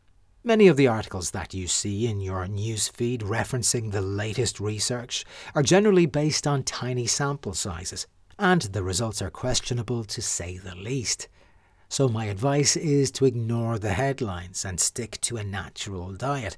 Many 0.44 0.66
of 0.66 0.76
the 0.76 0.88
articles 0.88 1.30
that 1.30 1.54
you 1.54 1.68
see 1.68 2.08
in 2.08 2.20
your 2.20 2.49
newsfeed 2.49 3.20
referencing 3.20 3.92
the 3.92 4.00
latest 4.00 4.58
research 4.58 5.25
are 5.54 5.62
generally 5.62 6.04
based 6.04 6.49
on 6.49 6.64
tiny 6.64 7.06
sample 7.06 7.54
sizes, 7.54 8.08
and 8.40 8.62
the 8.62 8.82
results 8.82 9.22
are 9.22 9.30
questionable 9.30 10.02
to 10.02 10.20
say 10.20 10.58
the 10.58 10.75
least. 10.75 11.28
So, 11.88 12.08
my 12.08 12.25
advice 12.25 12.76
is 12.76 13.12
to 13.12 13.25
ignore 13.25 13.78
the 13.78 13.92
headlines 13.92 14.64
and 14.64 14.80
stick 14.80 15.20
to 15.20 15.37
a 15.37 15.44
natural 15.44 16.12
diet. 16.12 16.56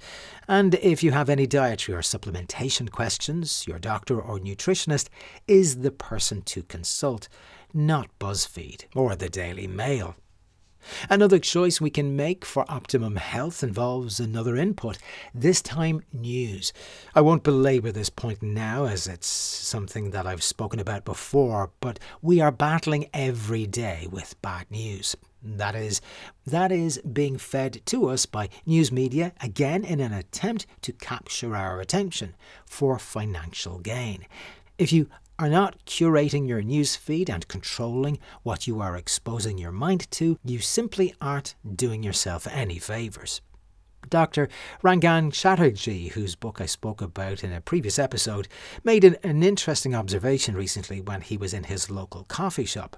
And 0.48 0.76
if 0.76 1.02
you 1.02 1.10
have 1.10 1.28
any 1.28 1.46
dietary 1.46 1.98
or 1.98 2.00
supplementation 2.00 2.90
questions, 2.90 3.66
your 3.66 3.78
doctor 3.78 4.18
or 4.18 4.38
nutritionist 4.38 5.10
is 5.46 5.80
the 5.80 5.90
person 5.90 6.40
to 6.42 6.62
consult, 6.62 7.28
not 7.74 8.08
BuzzFeed 8.18 8.84
or 8.94 9.14
the 9.14 9.28
Daily 9.28 9.66
Mail. 9.66 10.16
Another 11.08 11.38
choice 11.38 11.80
we 11.80 11.90
can 11.90 12.16
make 12.16 12.44
for 12.44 12.64
optimum 12.68 13.16
health 13.16 13.62
involves 13.62 14.20
another 14.20 14.56
input, 14.56 14.98
this 15.34 15.62
time 15.62 16.02
news. 16.12 16.72
I 17.14 17.20
won't 17.20 17.42
belabor 17.42 17.92
this 17.92 18.10
point 18.10 18.42
now 18.42 18.84
as 18.86 19.06
it's 19.06 19.26
something 19.26 20.10
that 20.10 20.26
I've 20.26 20.42
spoken 20.42 20.80
about 20.80 21.04
before, 21.04 21.70
but 21.80 21.98
we 22.22 22.40
are 22.40 22.52
battling 22.52 23.08
every 23.12 23.66
day 23.66 24.06
with 24.10 24.40
bad 24.42 24.70
news. 24.70 25.16
That 25.42 25.74
is, 25.74 26.00
that 26.46 26.72
is 26.72 26.98
being 27.00 27.36
fed 27.36 27.82
to 27.86 28.08
us 28.08 28.24
by 28.24 28.48
news 28.64 28.90
media, 28.90 29.32
again 29.42 29.84
in 29.84 30.00
an 30.00 30.12
attempt 30.12 30.66
to 30.82 30.92
capture 30.92 31.54
our 31.54 31.80
attention 31.80 32.34
for 32.64 32.98
financial 32.98 33.78
gain. 33.78 34.24
If 34.78 34.92
you 34.92 35.08
are 35.38 35.48
not 35.48 35.84
curating 35.84 36.46
your 36.46 36.62
news 36.62 36.94
feed 36.96 37.28
and 37.28 37.48
controlling 37.48 38.18
what 38.42 38.66
you 38.66 38.80
are 38.80 38.96
exposing 38.96 39.58
your 39.58 39.72
mind 39.72 40.10
to, 40.12 40.38
you 40.44 40.60
simply 40.60 41.14
aren't 41.20 41.54
doing 41.74 42.02
yourself 42.02 42.46
any 42.50 42.78
favours. 42.78 43.40
Dr. 44.08 44.48
Rangan 44.82 45.32
Chatterjee, 45.32 46.08
whose 46.08 46.36
book 46.36 46.60
I 46.60 46.66
spoke 46.66 47.00
about 47.00 47.42
in 47.42 47.52
a 47.52 47.60
previous 47.60 47.98
episode, 47.98 48.48
made 48.84 49.02
an, 49.02 49.16
an, 49.22 49.42
interesting 49.42 49.94
observation 49.94 50.54
recently 50.54 51.00
when 51.00 51.22
he 51.22 51.36
was 51.36 51.54
in 51.54 51.64
his 51.64 51.90
local 51.90 52.24
coffee 52.24 52.66
shop. 52.66 52.96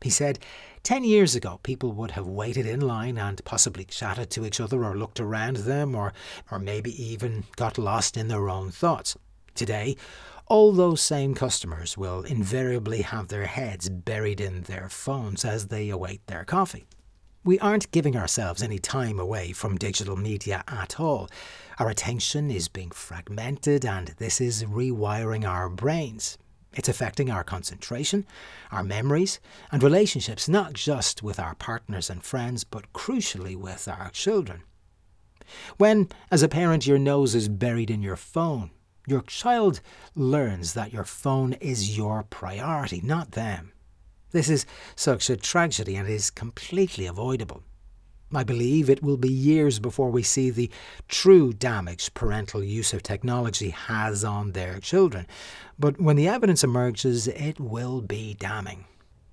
He 0.00 0.10
said, 0.10 0.38
Ten 0.82 1.02
years 1.02 1.34
ago, 1.34 1.60
people 1.62 1.92
would 1.92 2.12
have 2.12 2.26
waited 2.26 2.66
in 2.66 2.80
line 2.80 3.18
and 3.18 3.44
possibly 3.44 3.84
chatted 3.84 4.30
to 4.30 4.46
each 4.46 4.60
other 4.60 4.84
or 4.84 4.96
looked 4.96 5.18
around 5.18 5.56
them 5.58 5.94
or, 5.94 6.12
or 6.50 6.58
maybe 6.58 6.90
even 7.02 7.44
got 7.56 7.78
lost 7.78 8.16
in 8.16 8.28
their 8.28 8.48
own 8.48 8.70
thoughts. 8.70 9.16
Today, 9.54 9.96
all 10.46 10.72
those 10.72 11.00
same 11.00 11.34
customers 11.34 11.96
will 11.96 12.22
invariably 12.22 13.02
have 13.02 13.28
their 13.28 13.46
heads 13.46 13.88
buried 13.88 14.40
in 14.40 14.62
their 14.62 14.88
phones 14.88 15.44
as 15.44 15.68
they 15.68 15.88
await 15.88 16.26
their 16.26 16.44
coffee. 16.44 16.84
We 17.44 17.58
aren't 17.58 17.90
giving 17.90 18.16
ourselves 18.16 18.62
any 18.62 18.78
time 18.78 19.18
away 19.18 19.52
from 19.52 19.76
digital 19.76 20.16
media 20.16 20.64
at 20.66 20.98
all. 20.98 21.28
Our 21.78 21.90
attention 21.90 22.50
is 22.50 22.68
being 22.68 22.90
fragmented, 22.90 23.84
and 23.84 24.08
this 24.18 24.40
is 24.40 24.64
rewiring 24.64 25.46
our 25.46 25.68
brains. 25.68 26.36
It's 26.72 26.88
affecting 26.88 27.30
our 27.30 27.44
concentration, 27.44 28.26
our 28.72 28.82
memories, 28.82 29.40
and 29.70 29.82
relationships, 29.82 30.48
not 30.48 30.72
just 30.72 31.22
with 31.22 31.38
our 31.38 31.54
partners 31.54 32.10
and 32.10 32.24
friends, 32.24 32.64
but 32.64 32.92
crucially 32.92 33.56
with 33.56 33.86
our 33.86 34.10
children. 34.10 34.62
When, 35.76 36.08
as 36.30 36.42
a 36.42 36.48
parent, 36.48 36.86
your 36.86 36.98
nose 36.98 37.34
is 37.34 37.48
buried 37.48 37.90
in 37.90 38.02
your 38.02 38.16
phone, 38.16 38.70
your 39.06 39.22
child 39.22 39.80
learns 40.14 40.74
that 40.74 40.92
your 40.92 41.04
phone 41.04 41.54
is 41.54 41.96
your 41.96 42.22
priority, 42.22 43.00
not 43.02 43.32
them. 43.32 43.72
This 44.30 44.48
is 44.48 44.66
such 44.96 45.30
a 45.30 45.36
tragedy 45.36 45.94
and 45.96 46.08
is 46.08 46.30
completely 46.30 47.06
avoidable. 47.06 47.62
I 48.34 48.42
believe 48.42 48.90
it 48.90 49.02
will 49.02 49.16
be 49.16 49.30
years 49.30 49.78
before 49.78 50.10
we 50.10 50.22
see 50.22 50.50
the 50.50 50.70
true 51.08 51.52
damage 51.52 52.14
parental 52.14 52.64
use 52.64 52.92
of 52.92 53.02
technology 53.02 53.70
has 53.70 54.24
on 54.24 54.52
their 54.52 54.80
children, 54.80 55.26
but 55.78 56.00
when 56.00 56.16
the 56.16 56.26
evidence 56.26 56.64
emerges, 56.64 57.28
it 57.28 57.60
will 57.60 58.00
be 58.00 58.34
damning. 58.34 58.86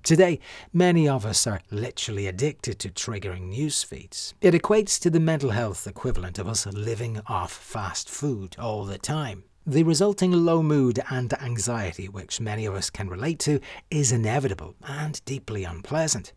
Today, 0.03 0.39
many 0.73 1.07
of 1.07 1.25
us 1.25 1.45
are 1.45 1.61
literally 1.69 2.27
addicted 2.27 2.79
to 2.79 2.89
triggering 2.89 3.49
news 3.49 3.83
feeds. 3.83 4.33
It 4.41 4.53
equates 4.53 4.99
to 5.01 5.09
the 5.09 5.19
mental 5.19 5.51
health 5.51 5.87
equivalent 5.87 6.39
of 6.39 6.47
us 6.47 6.65
living 6.65 7.21
off 7.27 7.51
fast 7.51 8.09
food 8.09 8.55
all 8.59 8.85
the 8.85 8.97
time. 8.97 9.43
The 9.67 9.83
resulting 9.83 10.31
low 10.31 10.63
mood 10.63 10.99
and 11.11 11.31
anxiety, 11.39 12.09
which 12.09 12.41
many 12.41 12.65
of 12.65 12.73
us 12.73 12.89
can 12.89 13.07
relate 13.09 13.37
to, 13.41 13.59
is 13.91 14.11
inevitable 14.11 14.73
and 14.81 15.23
deeply 15.23 15.65
unpleasant. 15.65 16.33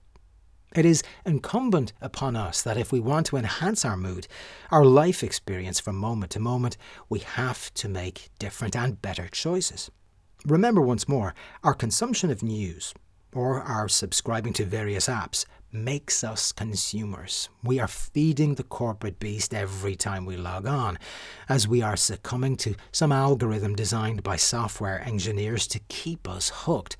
It 0.76 0.84
is 0.84 1.02
incumbent 1.24 1.94
upon 2.02 2.36
us 2.36 2.60
that 2.60 2.76
if 2.76 2.92
we 2.92 3.00
want 3.00 3.24
to 3.26 3.38
enhance 3.38 3.82
our 3.82 3.96
mood, 3.96 4.28
our 4.70 4.84
life 4.84 5.22
experience 5.22 5.80
from 5.80 5.96
moment 5.96 6.32
to 6.32 6.40
moment, 6.40 6.76
we 7.08 7.20
have 7.20 7.72
to 7.74 7.88
make 7.88 8.28
different 8.38 8.76
and 8.76 9.00
better 9.00 9.28
choices. 9.28 9.90
Remember 10.44 10.82
once 10.82 11.08
more, 11.08 11.34
our 11.62 11.72
consumption 11.72 12.30
of 12.30 12.42
news, 12.42 12.92
or 13.32 13.62
our 13.62 13.88
subscribing 13.88 14.52
to 14.52 14.66
various 14.66 15.06
apps, 15.08 15.46
makes 15.74 16.22
us 16.22 16.52
consumers. 16.52 17.48
We 17.62 17.80
are 17.80 17.88
feeding 17.88 18.54
the 18.54 18.62
corporate 18.62 19.18
beast 19.18 19.52
every 19.52 19.96
time 19.96 20.24
we 20.24 20.36
log 20.36 20.66
on, 20.66 20.98
as 21.48 21.66
we 21.66 21.82
are 21.82 21.96
succumbing 21.96 22.56
to 22.58 22.76
some 22.92 23.10
algorithm 23.12 23.74
designed 23.74 24.22
by 24.22 24.36
software 24.36 25.02
engineers 25.04 25.66
to 25.68 25.80
keep 25.88 26.28
us 26.28 26.52
hooked. 26.54 26.96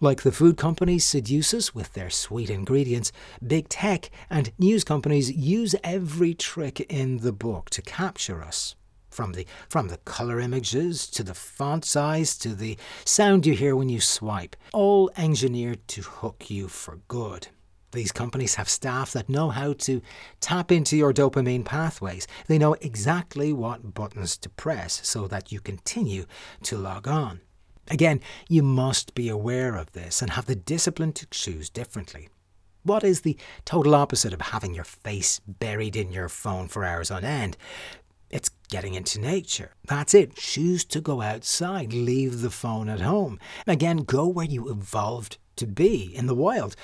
Like 0.00 0.22
the 0.22 0.32
food 0.32 0.58
companies 0.58 1.04
seduce 1.04 1.54
us 1.54 1.74
with 1.74 1.94
their 1.94 2.10
sweet 2.10 2.50
ingredients, 2.50 3.10
big 3.44 3.68
tech 3.70 4.10
and 4.28 4.52
news 4.58 4.84
companies 4.84 5.32
use 5.32 5.74
every 5.82 6.34
trick 6.34 6.80
in 6.80 7.18
the 7.18 7.32
book 7.32 7.70
to 7.70 7.82
capture 7.82 8.42
us. 8.42 8.74
From 9.08 9.32
the, 9.32 9.46
from 9.68 9.88
the 9.88 9.98
colour 9.98 10.40
images 10.40 11.06
to 11.12 11.22
the 11.22 11.34
font 11.34 11.84
size 11.84 12.36
to 12.38 12.54
the 12.54 12.76
sound 13.04 13.46
you 13.46 13.54
hear 13.54 13.76
when 13.76 13.88
you 13.88 14.00
swipe, 14.00 14.56
all 14.72 15.10
engineered 15.16 15.86
to 15.88 16.02
hook 16.02 16.50
you 16.50 16.66
for 16.66 16.98
good. 17.06 17.48
These 17.94 18.12
companies 18.12 18.56
have 18.56 18.68
staff 18.68 19.12
that 19.12 19.28
know 19.28 19.50
how 19.50 19.72
to 19.72 20.02
tap 20.40 20.72
into 20.72 20.96
your 20.96 21.12
dopamine 21.12 21.64
pathways. 21.64 22.26
They 22.48 22.58
know 22.58 22.74
exactly 22.74 23.52
what 23.52 23.94
buttons 23.94 24.36
to 24.38 24.48
press 24.48 25.00
so 25.06 25.28
that 25.28 25.52
you 25.52 25.60
continue 25.60 26.26
to 26.64 26.76
log 26.76 27.06
on. 27.06 27.40
Again, 27.88 28.20
you 28.48 28.62
must 28.62 29.14
be 29.14 29.28
aware 29.28 29.76
of 29.76 29.92
this 29.92 30.20
and 30.22 30.32
have 30.32 30.46
the 30.46 30.56
discipline 30.56 31.12
to 31.12 31.26
choose 31.26 31.70
differently. 31.70 32.28
What 32.82 33.04
is 33.04 33.20
the 33.20 33.38
total 33.64 33.94
opposite 33.94 34.32
of 34.32 34.40
having 34.40 34.74
your 34.74 34.84
face 34.84 35.40
buried 35.46 35.94
in 35.94 36.12
your 36.12 36.28
phone 36.28 36.68
for 36.68 36.84
hours 36.84 37.10
on 37.10 37.24
end? 37.24 37.56
It's 38.28 38.50
getting 38.68 38.94
into 38.94 39.20
nature. 39.20 39.70
That's 39.86 40.14
it. 40.14 40.34
Choose 40.34 40.84
to 40.86 41.00
go 41.00 41.22
outside. 41.22 41.92
Leave 41.92 42.40
the 42.40 42.50
phone 42.50 42.88
at 42.88 43.00
home. 43.00 43.38
Again, 43.66 43.98
go 43.98 44.26
where 44.26 44.46
you 44.46 44.68
evolved 44.68 45.38
to 45.56 45.66
be 45.66 46.12
in 46.14 46.26
the 46.26 46.34
wild. 46.34 46.74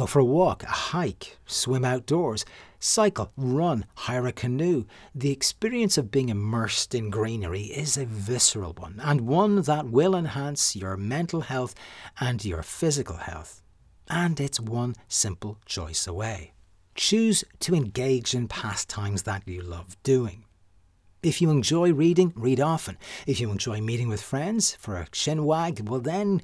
Go 0.00 0.06
for 0.06 0.20
a 0.20 0.24
walk, 0.24 0.62
a 0.62 0.66
hike, 0.66 1.36
swim 1.44 1.84
outdoors, 1.84 2.46
cycle, 2.78 3.32
run, 3.36 3.84
hire 3.96 4.26
a 4.26 4.32
canoe. 4.32 4.86
The 5.14 5.30
experience 5.30 5.98
of 5.98 6.10
being 6.10 6.30
immersed 6.30 6.94
in 6.94 7.10
greenery 7.10 7.64
is 7.64 7.98
a 7.98 8.06
visceral 8.06 8.72
one, 8.72 8.98
and 9.04 9.20
one 9.20 9.60
that 9.60 9.90
will 9.90 10.16
enhance 10.16 10.74
your 10.74 10.96
mental 10.96 11.42
health 11.42 11.74
and 12.18 12.42
your 12.42 12.62
physical 12.62 13.16
health. 13.16 13.60
And 14.08 14.40
it's 14.40 14.58
one 14.58 14.94
simple 15.06 15.58
choice 15.66 16.06
away. 16.06 16.54
Choose 16.94 17.44
to 17.58 17.74
engage 17.74 18.34
in 18.34 18.48
pastimes 18.48 19.24
that 19.24 19.46
you 19.46 19.60
love 19.60 20.02
doing. 20.02 20.46
If 21.22 21.42
you 21.42 21.50
enjoy 21.50 21.92
reading, 21.92 22.32
read 22.34 22.58
often. 22.58 22.96
If 23.26 23.38
you 23.38 23.50
enjoy 23.50 23.82
meeting 23.82 24.08
with 24.08 24.22
friends 24.22 24.76
for 24.76 24.96
a 24.96 25.08
chin 25.12 25.44
wag, 25.44 25.86
well, 25.86 26.00
then 26.00 26.40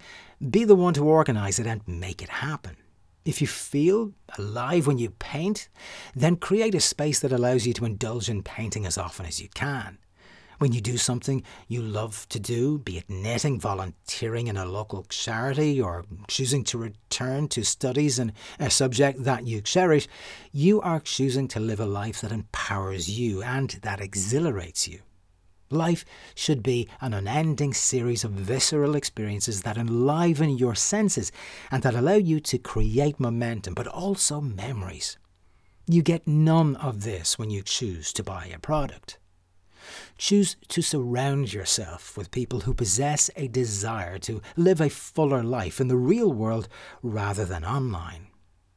be 0.50 0.64
the 0.64 0.76
one 0.76 0.92
to 0.92 1.08
organise 1.08 1.58
it 1.58 1.66
and 1.66 1.80
make 1.88 2.20
it 2.20 2.28
happen. 2.28 2.76
If 3.26 3.40
you 3.40 3.48
feel 3.48 4.12
alive 4.38 4.86
when 4.86 4.98
you 4.98 5.10
paint, 5.10 5.68
then 6.14 6.36
create 6.36 6.76
a 6.76 6.80
space 6.80 7.18
that 7.18 7.32
allows 7.32 7.66
you 7.66 7.72
to 7.72 7.84
indulge 7.84 8.30
in 8.30 8.44
painting 8.44 8.86
as 8.86 8.96
often 8.96 9.26
as 9.26 9.42
you 9.42 9.48
can. 9.52 9.98
When 10.58 10.70
you 10.70 10.80
do 10.80 10.96
something 10.96 11.42
you 11.66 11.82
love 11.82 12.28
to 12.28 12.38
do, 12.38 12.78
be 12.78 12.98
it 12.98 13.10
knitting, 13.10 13.58
volunteering 13.58 14.46
in 14.46 14.56
a 14.56 14.64
local 14.64 15.02
charity, 15.08 15.82
or 15.82 16.04
choosing 16.28 16.62
to 16.64 16.78
return 16.78 17.48
to 17.48 17.64
studies 17.64 18.20
in 18.20 18.32
a 18.60 18.70
subject 18.70 19.24
that 19.24 19.44
you 19.44 19.60
cherish, 19.60 20.06
you 20.52 20.80
are 20.80 21.00
choosing 21.00 21.48
to 21.48 21.58
live 21.58 21.80
a 21.80 21.84
life 21.84 22.20
that 22.20 22.30
empowers 22.30 23.10
you 23.10 23.42
and 23.42 23.70
that 23.82 24.00
exhilarates 24.00 24.86
you. 24.86 25.00
Life 25.70 26.04
should 26.34 26.62
be 26.62 26.88
an 27.00 27.12
unending 27.12 27.74
series 27.74 28.22
of 28.22 28.30
visceral 28.30 28.94
experiences 28.94 29.62
that 29.62 29.76
enliven 29.76 30.56
your 30.56 30.76
senses 30.76 31.32
and 31.70 31.82
that 31.82 31.94
allow 31.94 32.14
you 32.14 32.38
to 32.40 32.58
create 32.58 33.18
momentum, 33.18 33.74
but 33.74 33.88
also 33.88 34.40
memories. 34.40 35.18
You 35.88 36.02
get 36.02 36.26
none 36.26 36.76
of 36.76 37.02
this 37.02 37.38
when 37.38 37.50
you 37.50 37.62
choose 37.62 38.12
to 38.12 38.22
buy 38.22 38.46
a 38.54 38.58
product. 38.58 39.18
Choose 40.18 40.56
to 40.68 40.82
surround 40.82 41.52
yourself 41.52 42.16
with 42.16 42.30
people 42.30 42.60
who 42.60 42.74
possess 42.74 43.30
a 43.36 43.48
desire 43.48 44.18
to 44.20 44.42
live 44.56 44.80
a 44.80 44.88
fuller 44.88 45.42
life 45.42 45.80
in 45.80 45.88
the 45.88 45.96
real 45.96 46.32
world 46.32 46.68
rather 47.02 47.44
than 47.44 47.64
online. 47.64 48.28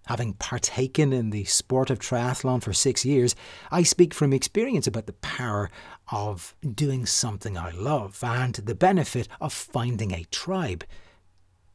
Having 0.09 0.33
partaken 0.33 1.13
in 1.13 1.29
the 1.29 1.43
sport 1.43 1.91
of 1.91 1.99
triathlon 1.99 2.63
for 2.63 2.73
six 2.73 3.05
years, 3.05 3.35
I 3.69 3.83
speak 3.83 4.11
from 4.11 4.33
experience 4.33 4.87
about 4.87 5.05
the 5.05 5.13
power 5.13 5.69
of 6.11 6.55
doing 6.67 7.05
something 7.05 7.55
I 7.55 7.69
love 7.69 8.17
and 8.23 8.55
the 8.55 8.73
benefit 8.73 9.27
of 9.39 9.53
finding 9.53 10.11
a 10.11 10.23
tribe. 10.31 10.83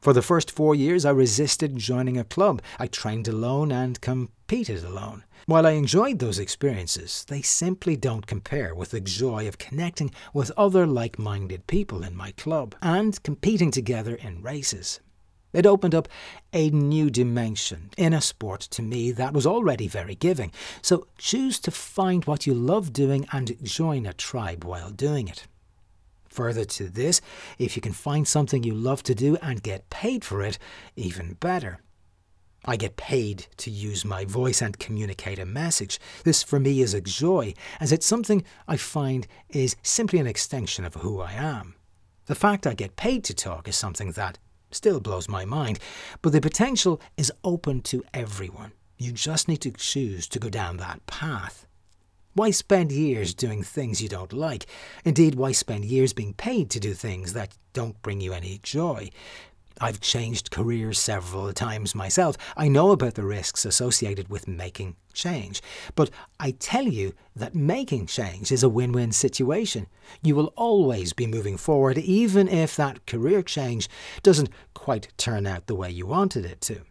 For 0.00 0.12
the 0.12 0.20
first 0.20 0.50
four 0.50 0.74
years, 0.74 1.04
I 1.04 1.10
resisted 1.10 1.76
joining 1.76 2.18
a 2.18 2.24
club. 2.24 2.60
I 2.76 2.88
trained 2.88 3.28
alone 3.28 3.70
and 3.70 4.00
competed 4.00 4.82
alone. 4.82 5.22
While 5.46 5.64
I 5.64 5.70
enjoyed 5.70 6.18
those 6.18 6.40
experiences, 6.40 7.24
they 7.28 7.40
simply 7.40 7.96
don't 7.96 8.26
compare 8.26 8.74
with 8.74 8.90
the 8.90 9.00
joy 9.00 9.46
of 9.46 9.58
connecting 9.58 10.10
with 10.32 10.50
other 10.56 10.88
like 10.88 11.20
minded 11.20 11.68
people 11.68 12.02
in 12.02 12.16
my 12.16 12.32
club 12.32 12.74
and 12.82 13.22
competing 13.22 13.70
together 13.70 14.16
in 14.16 14.42
races. 14.42 14.98
It 15.54 15.64
opened 15.64 15.94
up 15.94 16.08
a 16.52 16.68
new 16.68 17.08
dimension 17.08 17.90
in 17.96 18.12
a 18.12 18.20
sport 18.20 18.60
to 18.72 18.82
me 18.82 19.12
that 19.12 19.32
was 19.32 19.46
already 19.46 19.88
very 19.88 20.16
giving. 20.16 20.52
So 20.82 21.06
choose 21.16 21.58
to 21.60 21.70
find 21.70 22.24
what 22.26 22.46
you 22.46 22.52
love 22.52 22.92
doing 22.92 23.26
and 23.32 23.56
join 23.62 24.04
a 24.04 24.12
tribe 24.12 24.64
while 24.64 24.90
doing 24.90 25.28
it. 25.28 25.46
Further 26.28 26.64
to 26.64 26.88
this, 26.88 27.20
if 27.58 27.76
you 27.76 27.80
can 27.80 27.92
find 27.92 28.26
something 28.26 28.64
you 28.64 28.74
love 28.74 29.04
to 29.04 29.14
do 29.14 29.36
and 29.36 29.62
get 29.62 29.88
paid 29.88 30.24
for 30.24 30.42
it, 30.42 30.58
even 30.96 31.34
better. 31.34 31.78
I 32.64 32.76
get 32.76 32.96
paid 32.96 33.46
to 33.58 33.70
use 33.70 34.04
my 34.04 34.24
voice 34.24 34.60
and 34.60 34.78
communicate 34.78 35.38
a 35.38 35.44
message. 35.44 36.00
This 36.24 36.42
for 36.42 36.58
me 36.58 36.80
is 36.80 36.94
a 36.94 37.00
joy, 37.00 37.54
as 37.78 37.92
it's 37.92 38.06
something 38.06 38.42
I 38.66 38.76
find 38.76 39.28
is 39.50 39.76
simply 39.82 40.18
an 40.18 40.26
extension 40.26 40.84
of 40.84 40.94
who 40.94 41.20
I 41.20 41.32
am. 41.32 41.76
The 42.26 42.34
fact 42.34 42.66
I 42.66 42.74
get 42.74 42.96
paid 42.96 43.22
to 43.24 43.34
talk 43.34 43.68
is 43.68 43.76
something 43.76 44.12
that 44.12 44.38
still 44.74 45.00
blows 45.00 45.28
my 45.28 45.44
mind, 45.44 45.78
but 46.22 46.32
the 46.32 46.40
potential 46.40 47.00
is 47.16 47.32
open 47.42 47.80
to 47.82 48.04
everyone. 48.12 48.72
You 48.98 49.12
just 49.12 49.48
need 49.48 49.62
to 49.62 49.70
choose 49.70 50.28
to 50.28 50.38
go 50.38 50.48
down 50.48 50.76
that 50.78 51.06
path. 51.06 51.66
Why 52.34 52.50
spend 52.50 52.90
years 52.90 53.32
doing 53.32 53.62
things 53.62 54.02
you 54.02 54.08
don't 54.08 54.32
like? 54.32 54.66
Indeed, 55.04 55.36
why 55.36 55.52
spend 55.52 55.84
years 55.84 56.12
being 56.12 56.34
paid 56.34 56.68
to 56.70 56.80
do 56.80 56.92
things 56.92 57.32
that 57.32 57.56
don't 57.72 58.00
bring 58.02 58.20
you 58.20 58.32
any 58.32 58.58
joy? 58.62 59.10
I've 59.80 60.00
changed 60.00 60.52
careers 60.52 61.00
several 61.00 61.52
times 61.52 61.94
myself. 61.96 62.36
I 62.56 62.68
know 62.68 62.92
about 62.92 63.14
the 63.14 63.24
risks 63.24 63.64
associated 63.64 64.28
with 64.28 64.46
making 64.46 64.94
change. 65.12 65.60
But 65.96 66.10
I 66.38 66.52
tell 66.52 66.84
you 66.84 67.14
that 67.34 67.56
making 67.56 68.06
change 68.06 68.52
is 68.52 68.62
a 68.62 68.68
win 68.68 68.92
win 68.92 69.10
situation. 69.10 69.88
You 70.22 70.36
will 70.36 70.52
always 70.56 71.12
be 71.12 71.26
moving 71.26 71.56
forward, 71.56 71.98
even 71.98 72.48
if 72.48 72.76
that 72.76 73.06
career 73.06 73.42
change 73.42 73.88
doesn't 74.22 74.50
quite 74.74 75.12
turn 75.16 75.46
out 75.46 75.66
the 75.66 75.74
way 75.74 75.90
you 75.90 76.06
wanted 76.06 76.44
it 76.44 76.60
to. 76.62 76.82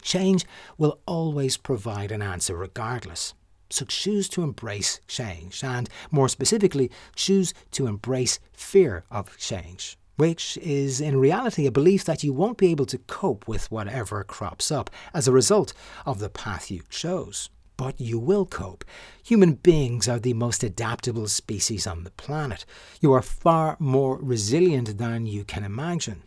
Change 0.00 0.46
will 0.78 1.00
always 1.06 1.56
provide 1.56 2.12
an 2.12 2.22
answer 2.22 2.56
regardless. 2.56 3.34
So 3.68 3.84
choose 3.84 4.28
to 4.30 4.42
embrace 4.42 5.00
change, 5.08 5.64
and 5.64 5.90
more 6.10 6.28
specifically, 6.28 6.90
choose 7.16 7.52
to 7.72 7.88
embrace 7.88 8.38
fear 8.52 9.04
of 9.10 9.36
change 9.38 9.98
which 10.16 10.58
is 10.58 11.00
in 11.00 11.16
reality 11.16 11.66
a 11.66 11.70
belief 11.70 12.04
that 12.04 12.24
you 12.24 12.32
won't 12.32 12.58
be 12.58 12.70
able 12.70 12.86
to 12.86 12.98
cope 12.98 13.46
with 13.46 13.70
whatever 13.70 14.24
crops 14.24 14.70
up 14.70 14.90
as 15.14 15.28
a 15.28 15.32
result 15.32 15.72
of 16.04 16.18
the 16.18 16.28
path 16.28 16.70
you 16.70 16.82
chose. 16.90 17.48
But 17.76 18.00
you 18.00 18.18
will 18.18 18.46
cope. 18.46 18.84
Human 19.22 19.52
beings 19.54 20.08
are 20.08 20.18
the 20.18 20.32
most 20.32 20.64
adaptable 20.64 21.28
species 21.28 21.86
on 21.86 22.04
the 22.04 22.10
planet. 22.12 22.64
You 23.00 23.12
are 23.12 23.20
far 23.22 23.76
more 23.78 24.16
resilient 24.16 24.96
than 24.96 25.26
you 25.26 25.44
can 25.44 25.62
imagine. 25.62 26.22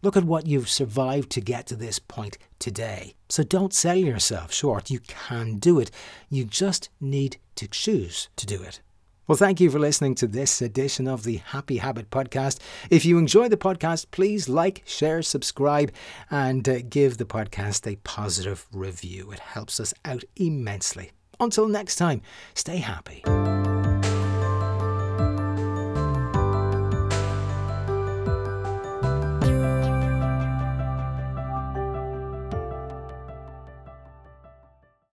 Look 0.00 0.16
at 0.16 0.24
what 0.24 0.46
you've 0.46 0.68
survived 0.68 1.30
to 1.30 1.40
get 1.40 1.66
to 1.68 1.76
this 1.76 1.98
point 1.98 2.36
today. 2.58 3.14
So 3.30 3.42
don't 3.42 3.72
sell 3.72 3.96
yourself 3.96 4.52
short. 4.52 4.90
You 4.90 5.00
can 5.00 5.56
do 5.56 5.78
it. 5.78 5.90
You 6.28 6.44
just 6.44 6.90
need 7.00 7.38
to 7.56 7.66
choose 7.68 8.28
to 8.36 8.44
do 8.46 8.62
it. 8.62 8.80
Well, 9.26 9.36
thank 9.38 9.58
you 9.58 9.70
for 9.70 9.78
listening 9.78 10.14
to 10.16 10.26
this 10.26 10.60
edition 10.60 11.08
of 11.08 11.24
the 11.24 11.38
Happy 11.38 11.78
Habit 11.78 12.10
Podcast. 12.10 12.58
If 12.90 13.06
you 13.06 13.16
enjoy 13.16 13.48
the 13.48 13.56
podcast, 13.56 14.10
please 14.10 14.50
like, 14.50 14.82
share, 14.84 15.22
subscribe, 15.22 15.92
and 16.30 16.68
uh, 16.68 16.80
give 16.90 17.16
the 17.16 17.24
podcast 17.24 17.90
a 17.90 17.96
positive 17.96 18.66
review. 18.70 19.30
It 19.32 19.38
helps 19.38 19.80
us 19.80 19.94
out 20.04 20.24
immensely. 20.36 21.12
Until 21.40 21.68
next 21.68 21.96
time, 21.96 22.20
stay 22.54 22.76
happy. 22.76 23.24